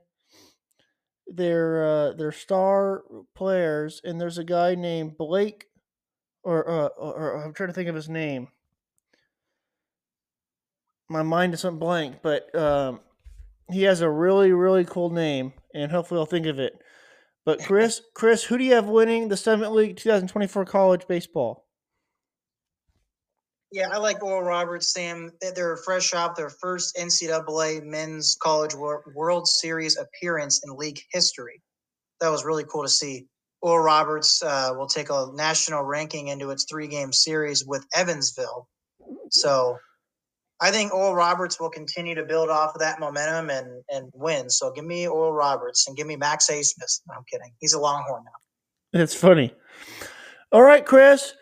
their 1.26 1.86
uh, 1.86 2.14
their 2.14 2.32
star 2.32 3.04
players, 3.36 4.00
and 4.04 4.22
there's 4.22 4.38
a 4.38 4.44
guy 4.44 4.76
named 4.76 5.18
Blake 5.18 5.66
or, 6.44 6.70
uh, 6.70 6.88
or, 6.98 7.14
or 7.14 7.44
I'm 7.44 7.54
trying 7.54 7.70
to 7.70 7.74
think 7.74 7.90
of 7.90 7.96
his 7.96 8.08
name. 8.08 8.48
My 11.10 11.24
mind 11.24 11.54
isn't 11.56 11.80
blank, 11.80 12.18
but 12.22 12.54
um, 12.56 13.02
he 13.72 13.84
has 13.84 14.02
a 14.02 14.10
really 14.10 14.52
really 14.52 14.86
cool 14.86 15.10
name, 15.10 15.54
and 15.74 15.92
hopefully 15.92 16.20
I'll 16.20 16.26
think 16.26 16.46
of 16.46 16.60
it. 16.60 16.74
But 17.44 17.60
Chris, 17.66 18.02
Chris, 18.14 18.44
who 18.44 18.58
do 18.58 18.64
you 18.64 18.76
have 18.76 18.88
winning 18.88 19.28
the 19.28 19.38
Summit 19.38 19.72
League 19.72 19.98
2024 19.98 20.64
college 20.66 21.08
baseball? 21.08 21.67
Yeah, 23.72 23.90
I 23.92 23.98
like 23.98 24.24
Oral 24.24 24.44
Roberts, 24.44 24.94
Sam. 24.94 25.32
They're 25.56 25.74
a 25.74 25.84
fresh 25.84 26.14
off 26.14 26.36
their 26.36 26.50
first 26.50 26.96
NCAA 26.96 27.84
Men's 27.84 28.38
College 28.42 28.74
World 28.76 29.48
Series 29.48 29.98
appearance 29.98 30.62
in 30.66 30.76
league 30.76 31.00
history. 31.12 31.62
That 32.22 32.30
was 32.30 32.46
really 32.46 32.64
cool 32.64 32.84
to 32.84 32.90
see. 32.90 33.28
Oral 33.62 33.84
Roberts 33.84 34.42
uh, 34.42 34.74
will 34.78 34.88
take 34.88 35.10
a 35.10 35.28
national 35.34 35.84
ranking 35.84 36.30
into 36.30 36.52
its 36.52 36.66
three 36.70 36.88
game 36.88 37.12
series 37.12 37.66
with 37.66 37.86
Evansville. 37.94 38.68
So 39.32 39.78
I 40.62 40.72
think 40.72 40.94
Oral 40.94 41.16
Roberts 41.16 41.60
will 41.60 41.70
continue 41.70 42.16
to 42.16 42.24
build 42.24 42.50
off 42.50 42.74
of 42.74 42.80
that 42.80 43.00
momentum 43.00 43.50
and, 43.50 43.84
and 43.90 44.10
win. 44.14 44.50
So 44.50 44.72
give 44.72 44.86
me 44.86 45.08
Oral 45.08 45.34
Roberts 45.34 45.88
and 45.88 45.98
give 45.98 46.08
me 46.08 46.16
Max 46.16 46.50
Abmas. 46.50 47.02
No, 47.08 47.16
I'm 47.18 47.24
kidding. 47.30 47.52
He's 47.60 47.74
a 47.74 47.80
Longhorn 47.80 48.24
now. 48.24 49.02
It's 49.02 49.14
funny. 49.14 49.54
All 50.52 50.64
right, 50.64 50.86
Chris. 50.86 51.34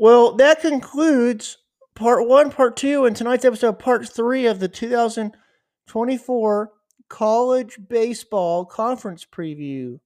Well, 0.00 0.34
that 0.36 0.62
concludes 0.62 1.58
part 1.94 2.26
one, 2.26 2.50
part 2.50 2.74
two, 2.74 3.04
and 3.04 3.14
tonight's 3.14 3.44
episode, 3.44 3.78
part 3.78 4.08
three 4.08 4.46
of 4.46 4.58
the 4.58 4.66
2024 4.66 6.72
college 7.10 7.78
baseball 7.86 8.64
conference 8.64 9.26
preview 9.30 10.00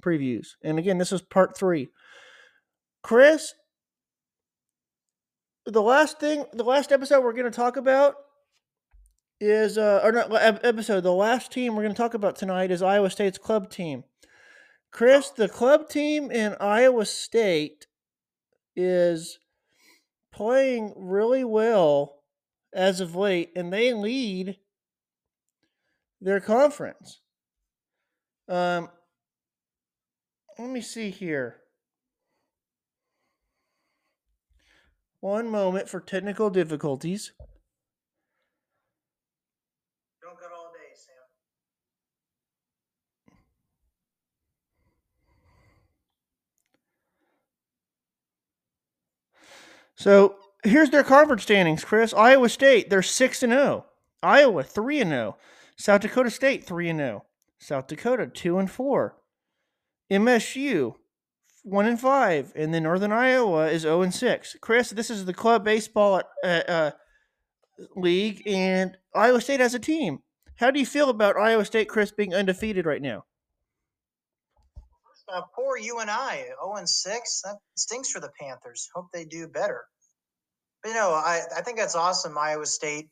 previews. 0.00 0.50
And 0.62 0.78
again, 0.78 0.98
this 0.98 1.10
is 1.10 1.20
part 1.20 1.58
three. 1.58 1.88
Chris, 3.02 3.54
the 5.64 5.82
last 5.82 6.20
thing, 6.20 6.44
the 6.52 6.62
last 6.62 6.92
episode 6.92 7.24
we're 7.24 7.32
going 7.32 7.50
to 7.50 7.52
talk 7.56 7.76
about 7.76 8.14
is, 9.40 9.76
uh, 9.76 10.00
or 10.04 10.12
not 10.12 10.32
episode, 10.64 11.00
the 11.00 11.10
last 11.10 11.50
team 11.50 11.74
we're 11.74 11.82
going 11.82 11.92
to 11.92 12.00
talk 12.00 12.14
about 12.14 12.36
tonight 12.36 12.70
is 12.70 12.82
Iowa 12.82 13.10
State's 13.10 13.36
club 13.36 13.68
team. 13.68 14.04
Chris, 14.92 15.30
the 15.30 15.48
club 15.48 15.88
team 15.88 16.30
in 16.30 16.54
Iowa 16.60 17.04
State 17.04 17.85
is 18.76 19.38
playing 20.32 20.92
really 20.96 21.42
well 21.44 22.22
as 22.72 23.00
of 23.00 23.16
late, 23.16 23.50
and 23.56 23.72
they 23.72 23.92
lead 23.92 24.58
their 26.20 26.40
conference. 26.40 27.20
Um, 28.48 28.90
let 30.58 30.70
me 30.70 30.80
see 30.80 31.10
here. 31.10 31.56
One 35.20 35.48
moment 35.48 35.88
for 35.88 36.00
technical 36.00 36.50
difficulties. 36.50 37.32
Don't 40.22 40.38
got 40.38 40.52
all 40.52 40.70
day, 40.72 40.94
Sam. 40.94 41.14
So 49.96 50.36
here's 50.62 50.90
their 50.90 51.04
conference 51.04 51.42
standings, 51.42 51.84
Chris. 51.84 52.14
Iowa 52.14 52.48
State, 52.48 52.90
they're 52.90 53.02
6 53.02 53.42
and 53.42 53.52
0. 53.52 53.86
Iowa 54.22 54.62
3 54.62 55.00
and 55.00 55.10
0. 55.10 55.36
South 55.76 56.00
Dakota 56.02 56.30
State 56.30 56.64
3 56.64 56.88
and 56.90 56.98
0. 56.98 57.24
South 57.58 57.86
Dakota 57.86 58.26
2 58.26 58.58
and 58.58 58.70
4. 58.70 59.16
MSU 60.10 60.94
one 61.66 61.86
and 61.86 62.00
five, 62.00 62.52
and 62.54 62.72
then 62.72 62.84
Northern 62.84 63.10
Iowa 63.10 63.66
is 63.68 63.82
zero 63.82 64.02
and 64.02 64.14
six. 64.14 64.56
Chris, 64.60 64.90
this 64.90 65.10
is 65.10 65.24
the 65.24 65.34
club 65.34 65.64
baseball 65.64 66.22
uh, 66.44 66.62
uh, 66.68 66.90
league, 67.96 68.42
and 68.46 68.96
Iowa 69.14 69.40
State 69.40 69.58
has 69.58 69.74
a 69.74 69.80
team. 69.80 70.20
How 70.56 70.70
do 70.70 70.78
you 70.78 70.86
feel 70.86 71.10
about 71.10 71.36
Iowa 71.36 71.64
State, 71.64 71.88
Chris, 71.88 72.12
being 72.12 72.32
undefeated 72.32 72.86
right 72.86 73.02
now? 73.02 73.24
Uh, 75.32 75.42
poor 75.54 75.76
UNI, 75.76 76.44
0 76.44 76.76
and 76.76 76.88
6. 76.88 77.40
That 77.44 77.56
stinks 77.76 78.10
for 78.10 78.20
the 78.20 78.30
Panthers. 78.40 78.88
Hope 78.94 79.06
they 79.12 79.24
do 79.24 79.48
better. 79.48 79.84
But, 80.82 80.90
you 80.90 80.94
know, 80.94 81.10
I, 81.10 81.42
I 81.56 81.62
think 81.62 81.78
that's 81.78 81.96
awesome. 81.96 82.38
Iowa 82.38 82.66
State 82.66 83.08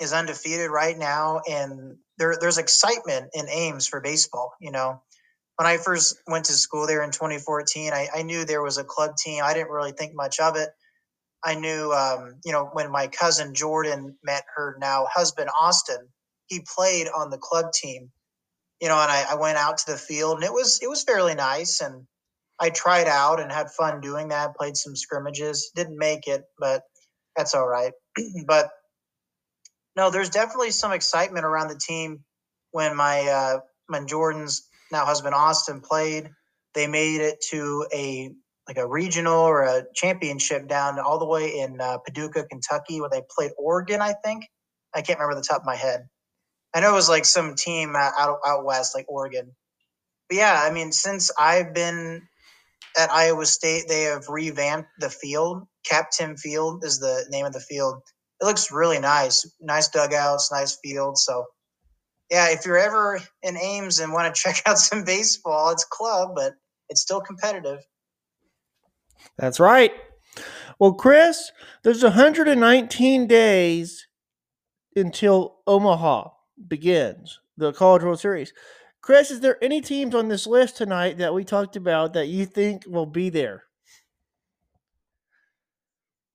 is 0.00 0.12
undefeated 0.12 0.70
right 0.70 0.96
now, 0.96 1.40
and 1.48 1.96
there, 2.18 2.36
there's 2.40 2.58
excitement 2.58 3.30
in 3.34 3.48
Ames 3.48 3.88
for 3.88 4.00
baseball. 4.00 4.52
You 4.60 4.72
know, 4.72 5.02
when 5.56 5.66
I 5.66 5.78
first 5.78 6.16
went 6.26 6.46
to 6.46 6.52
school 6.52 6.86
there 6.86 7.02
in 7.02 7.10
2014, 7.10 7.92
I, 7.92 8.08
I 8.14 8.22
knew 8.22 8.44
there 8.44 8.62
was 8.62 8.78
a 8.78 8.84
club 8.84 9.16
team. 9.16 9.42
I 9.44 9.54
didn't 9.54 9.70
really 9.70 9.92
think 9.92 10.14
much 10.14 10.40
of 10.40 10.56
it. 10.56 10.68
I 11.44 11.54
knew, 11.54 11.92
um, 11.92 12.34
you 12.44 12.52
know, 12.52 12.70
when 12.72 12.90
my 12.90 13.06
cousin 13.08 13.54
Jordan 13.54 14.16
met 14.22 14.44
her 14.56 14.76
now 14.80 15.06
husband 15.12 15.50
Austin, 15.58 16.08
he 16.46 16.64
played 16.76 17.06
on 17.08 17.30
the 17.30 17.38
club 17.38 17.72
team 17.72 18.10
you 18.80 18.88
know, 18.88 19.00
and 19.00 19.10
I, 19.10 19.24
I 19.30 19.34
went 19.36 19.58
out 19.58 19.78
to 19.78 19.92
the 19.92 19.98
field 19.98 20.36
and 20.36 20.44
it 20.44 20.52
was 20.52 20.80
it 20.82 20.88
was 20.88 21.02
fairly 21.02 21.34
nice 21.34 21.80
and 21.80 22.06
I 22.60 22.70
tried 22.70 23.06
out 23.06 23.40
and 23.40 23.52
had 23.52 23.70
fun 23.70 24.00
doing 24.00 24.28
that, 24.28 24.56
played 24.56 24.76
some 24.76 24.96
scrimmages, 24.96 25.70
didn't 25.74 25.98
make 25.98 26.26
it, 26.26 26.42
but 26.58 26.82
that's 27.36 27.54
all 27.54 27.66
right. 27.66 27.92
but 28.46 28.70
no, 29.96 30.10
there's 30.10 30.30
definitely 30.30 30.70
some 30.70 30.92
excitement 30.92 31.44
around 31.44 31.68
the 31.68 31.78
team 31.78 32.24
when 32.72 32.96
my 32.96 33.20
uh, 33.22 33.60
when 33.86 34.06
Jordan's 34.06 34.68
now 34.92 35.04
husband 35.04 35.34
Austin 35.34 35.80
played. 35.80 36.30
They 36.74 36.86
made 36.86 37.20
it 37.20 37.38
to 37.50 37.86
a 37.92 38.30
like 38.68 38.76
a 38.76 38.86
regional 38.86 39.40
or 39.40 39.62
a 39.62 39.84
championship 39.94 40.68
down 40.68 40.98
all 40.98 41.18
the 41.18 41.26
way 41.26 41.58
in 41.58 41.80
uh, 41.80 41.98
Paducah, 41.98 42.44
Kentucky, 42.44 43.00
where 43.00 43.10
they 43.10 43.22
played 43.34 43.52
Oregon. 43.56 44.00
I 44.00 44.12
think 44.24 44.44
I 44.94 45.00
can't 45.02 45.18
remember 45.18 45.40
the 45.40 45.46
top 45.46 45.62
of 45.62 45.66
my 45.66 45.76
head. 45.76 46.08
I 46.74 46.80
know 46.80 46.90
it 46.90 46.94
was 46.94 47.08
like 47.08 47.24
some 47.24 47.54
team 47.54 47.94
out 47.96 48.38
out 48.46 48.64
west, 48.64 48.94
like 48.94 49.06
Oregon. 49.08 49.54
But 50.28 50.36
yeah, 50.36 50.60
I 50.62 50.70
mean, 50.70 50.92
since 50.92 51.30
I've 51.38 51.72
been 51.74 52.28
at 52.96 53.10
Iowa 53.10 53.46
State, 53.46 53.84
they 53.88 54.02
have 54.02 54.28
revamped 54.28 54.90
the 54.98 55.10
field. 55.10 55.66
Cap 55.84 56.10
Timm 56.10 56.36
Field 56.36 56.84
is 56.84 56.98
the 56.98 57.24
name 57.30 57.46
of 57.46 57.52
the 57.52 57.60
field. 57.60 58.02
It 58.40 58.44
looks 58.44 58.70
really 58.70 58.98
nice. 58.98 59.50
Nice 59.60 59.88
dugouts, 59.88 60.52
nice 60.52 60.78
field. 60.82 61.18
So 61.18 61.46
yeah, 62.30 62.50
if 62.50 62.66
you're 62.66 62.78
ever 62.78 63.20
in 63.42 63.56
Ames 63.56 64.00
and 64.00 64.12
want 64.12 64.34
to 64.34 64.40
check 64.40 64.62
out 64.66 64.78
some 64.78 65.04
baseball, 65.04 65.70
it's 65.70 65.84
club, 65.84 66.32
but 66.34 66.54
it's 66.88 67.00
still 67.00 67.20
competitive. 67.20 67.80
That's 69.38 69.58
right. 69.60 69.92
Well, 70.78 70.92
Chris, 70.92 71.50
there's 71.82 72.02
119 72.02 73.26
days 73.26 74.06
until 74.94 75.58
Omaha 75.66 76.28
begins 76.66 77.40
the 77.56 77.72
College 77.72 78.02
World 78.02 78.20
Series. 78.20 78.52
Chris, 79.00 79.30
is 79.30 79.40
there 79.40 79.62
any 79.62 79.80
teams 79.80 80.14
on 80.14 80.28
this 80.28 80.46
list 80.46 80.76
tonight 80.76 81.18
that 81.18 81.32
we 81.32 81.44
talked 81.44 81.76
about 81.76 82.14
that 82.14 82.26
you 82.26 82.44
think 82.44 82.84
will 82.86 83.06
be 83.06 83.30
there? 83.30 83.64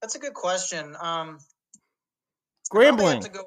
That's 0.01 0.15
a 0.15 0.19
good 0.19 0.33
question. 0.33 0.95
Um, 0.99 1.39
Grambling. 2.73 3.23
I 3.23 3.29
probably, 3.29 3.41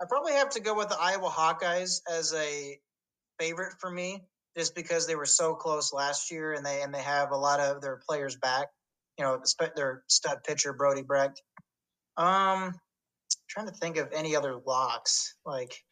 I 0.00 0.04
probably 0.08 0.32
have 0.32 0.50
to 0.50 0.60
go 0.60 0.74
with 0.74 0.88
the 0.88 0.96
Iowa 1.00 1.28
Hawkeyes 1.28 2.00
as 2.10 2.32
a 2.34 2.78
favorite 3.38 3.74
for 3.78 3.90
me, 3.90 4.24
just 4.56 4.74
because 4.74 5.06
they 5.06 5.16
were 5.16 5.26
so 5.26 5.54
close 5.54 5.92
last 5.92 6.30
year 6.30 6.52
and 6.52 6.64
they 6.64 6.82
and 6.82 6.94
they 6.94 7.02
have 7.02 7.30
a 7.30 7.36
lot 7.36 7.60
of 7.60 7.82
their 7.82 8.00
players 8.08 8.36
back. 8.36 8.68
You 9.18 9.24
know, 9.24 9.42
their 9.76 10.02
stud 10.08 10.38
pitcher 10.44 10.72
Brody 10.72 11.02
Brecht. 11.02 11.42
Um, 12.16 12.74
trying 13.54 13.66
to 13.66 13.72
think 13.72 13.96
of 13.96 14.08
any 14.12 14.34
other 14.34 14.60
locks 14.66 15.36
like 15.46 15.84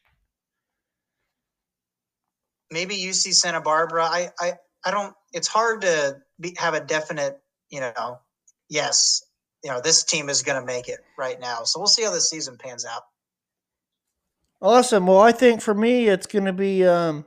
maybe 2.73 2.97
UC 2.97 3.35
Santa 3.35 3.61
Barbara. 3.61 4.05
I 4.05 4.31
I 4.41 4.53
I 4.85 4.91
don't. 4.91 5.15
It's 5.33 5.47
hard 5.47 5.83
to 5.83 6.17
be, 6.41 6.55
have 6.59 6.75
a 6.75 6.81
definite 6.81 7.41
you 7.71 7.81
know 7.81 8.19
yes 8.69 9.23
you 9.63 9.71
know 9.71 9.81
this 9.81 10.03
team 10.03 10.29
is 10.29 10.43
going 10.43 10.61
to 10.61 10.67
make 10.67 10.89
it 10.89 11.01
right 11.17 11.39
now. 11.41 11.63
So 11.63 11.79
we'll 11.79 11.87
see 11.87 12.03
how 12.03 12.11
the 12.11 12.21
season 12.21 12.57
pans 12.59 12.85
out. 12.85 13.03
Awesome. 14.61 15.07
Well, 15.07 15.21
I 15.21 15.33
think 15.33 15.61
for 15.61 15.75
me 15.75 16.09
it's 16.09 16.27
going 16.27 16.45
to 16.47 16.53
be 16.53 16.85
um, 16.85 17.25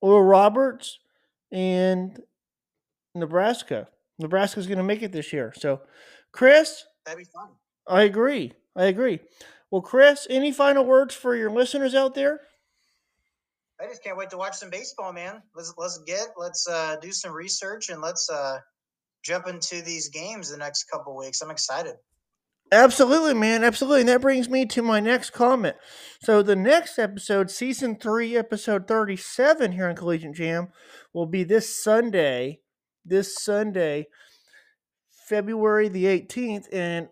Oral 0.00 0.22
Roberts 0.22 0.98
and 1.50 2.20
Nebraska. 3.14 3.88
Nebraska's 4.18 4.66
going 4.68 4.78
to 4.78 4.84
make 4.84 5.02
it 5.02 5.12
this 5.12 5.32
year. 5.32 5.52
So, 5.56 5.80
Chris, 6.32 6.84
that'd 7.04 7.18
be 7.18 7.24
fun. 7.24 7.48
I 7.86 8.02
agree. 8.02 8.52
I 8.76 8.84
agree. 8.84 9.20
Well, 9.70 9.82
Chris, 9.82 10.26
any 10.30 10.52
final 10.52 10.84
words 10.84 11.14
for 11.14 11.34
your 11.34 11.50
listeners 11.50 11.94
out 11.94 12.14
there? 12.14 12.40
I 13.80 13.86
just 13.86 14.02
can't 14.04 14.16
wait 14.16 14.30
to 14.30 14.38
watch 14.38 14.56
some 14.56 14.70
baseball, 14.70 15.12
man. 15.12 15.42
Let's 15.54 15.74
let's 15.76 15.98
get 16.06 16.28
let's 16.36 16.66
uh, 16.68 16.96
do 17.02 17.12
some 17.12 17.32
research 17.32 17.88
and 17.90 18.00
let's 18.00 18.30
uh, 18.30 18.58
jump 19.22 19.48
into 19.48 19.82
these 19.82 20.08
games 20.08 20.50
the 20.50 20.56
next 20.56 20.84
couple 20.84 21.16
weeks. 21.16 21.42
I'm 21.42 21.50
excited. 21.50 21.96
Absolutely, 22.72 23.34
man. 23.34 23.62
Absolutely. 23.62 24.00
And 24.00 24.08
that 24.08 24.20
brings 24.20 24.48
me 24.48 24.64
to 24.66 24.82
my 24.82 25.00
next 25.00 25.30
comment. 25.30 25.76
So, 26.22 26.42
the 26.42 26.56
next 26.56 26.98
episode, 26.98 27.50
season 27.50 27.96
three, 27.96 28.36
episode 28.36 28.88
37 28.88 29.72
here 29.72 29.88
on 29.88 29.96
Collegiate 29.96 30.34
Jam, 30.34 30.68
will 31.12 31.26
be 31.26 31.44
this 31.44 31.82
Sunday. 31.82 32.60
This 33.04 33.36
Sunday, 33.36 34.06
February 35.28 35.88
the 35.88 36.04
18th. 36.06 36.72
And 36.72 37.08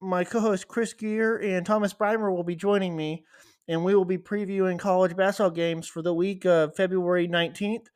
my 0.00 0.24
co-host 0.24 0.68
Chris 0.68 0.92
Gear 0.92 1.36
and 1.36 1.64
Thomas 1.64 1.92
Breimer 1.92 2.34
will 2.34 2.44
be 2.44 2.56
joining 2.56 2.96
me, 2.96 3.24
and 3.68 3.84
we 3.84 3.94
will 3.94 4.04
be 4.04 4.18
previewing 4.18 4.78
college 4.78 5.16
basketball 5.16 5.50
games 5.50 5.86
for 5.86 6.02
the 6.02 6.14
week 6.14 6.44
of 6.46 6.74
February 6.74 7.28
19th 7.28 7.86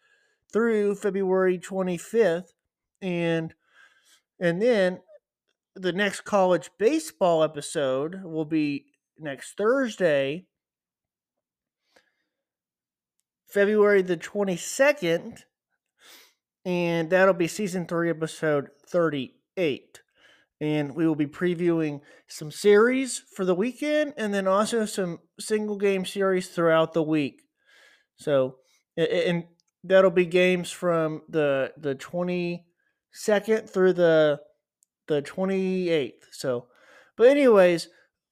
through 0.53 0.95
February 0.95 1.59
25th, 1.59 2.53
and 3.01 3.55
and 4.39 4.61
then 4.61 5.01
the 5.75 5.93
next 5.93 6.21
college 6.23 6.71
baseball 6.79 7.43
episode 7.43 8.23
will 8.23 8.45
be 8.45 8.87
next 9.19 9.57
Thursday, 9.57 10.47
February 13.49 14.03
the 14.03 14.17
22nd, 14.17 15.41
and 16.65 17.11
that'll 17.11 17.35
be 17.35 17.49
season 17.49 17.87
three, 17.87 18.11
episode 18.11 18.69
38 18.89 20.04
and 20.65 20.97
we 20.97 21.07
will 21.07 21.15
be 21.15 21.27
previewing 21.27 22.01
some 22.27 22.51
series 22.51 23.23
for 23.37 23.45
the 23.45 23.55
weekend 23.55 24.15
and 24.17 24.33
then 24.33 24.49
also 24.49 24.87
some 24.87 25.19
single 25.39 25.77
game 25.77 26.07
series 26.07 26.49
throughout 26.49 26.95
the 26.95 27.03
week. 27.03 27.43
So, 28.17 28.57
and 28.97 29.45
that'll 29.83 30.11
be 30.11 30.25
games 30.25 30.71
from 30.71 31.23
the 31.29 31.73
the 31.77 31.95
22nd 31.95 33.69
through 33.69 33.93
the 33.93 34.41
the 35.07 35.21
28th. 35.21 36.13
So, 36.33 36.69
but 37.17 37.29
anyways, 37.29 37.89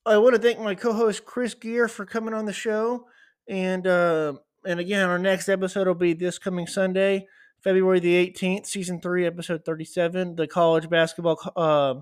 I 0.07 0.17
want 0.17 0.35
to 0.35 0.41
thank 0.41 0.59
my 0.59 0.75
co-host 0.75 1.27
Chris 1.27 1.53
Gear 1.53 1.87
for 1.87 2.07
coming 2.07 2.33
on 2.33 2.47
the 2.47 2.53
show, 2.53 3.07
and 3.47 3.87
uh, 3.87 4.35
and 4.65 4.81
again, 4.81 5.07
our 5.07 5.19
next 5.19 5.51
episode 5.51 5.87
will 5.87 5.95
be 5.95 6.15
this 6.15 6.39
coming 6.39 6.67
Sunday, 6.67 7.27
February 7.63 8.01
the 8.01 8.27
18th, 8.27 8.65
season 8.67 9.03
three, 9.03 9.27
episode 9.27 9.67
37, 9.67 10.37
the 10.37 10.47
college 10.47 10.89
basketball 10.89 11.39
uh, 11.57 12.01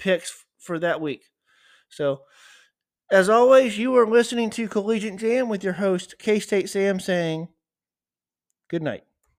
picks 0.00 0.44
for 0.58 0.78
that 0.80 1.00
week. 1.00 1.24
So, 1.88 2.22
as 3.10 3.28
always, 3.28 3.78
you 3.78 3.96
are 3.96 4.06
listening 4.06 4.50
to 4.50 4.68
Collegiate 4.68 5.18
Jam 5.18 5.48
with 5.48 5.62
your 5.62 5.74
host, 5.74 6.16
K 6.18 6.40
State 6.40 6.68
Sam, 6.70 6.98
saying 6.98 7.48
good 8.68 8.82
night. 8.82 9.04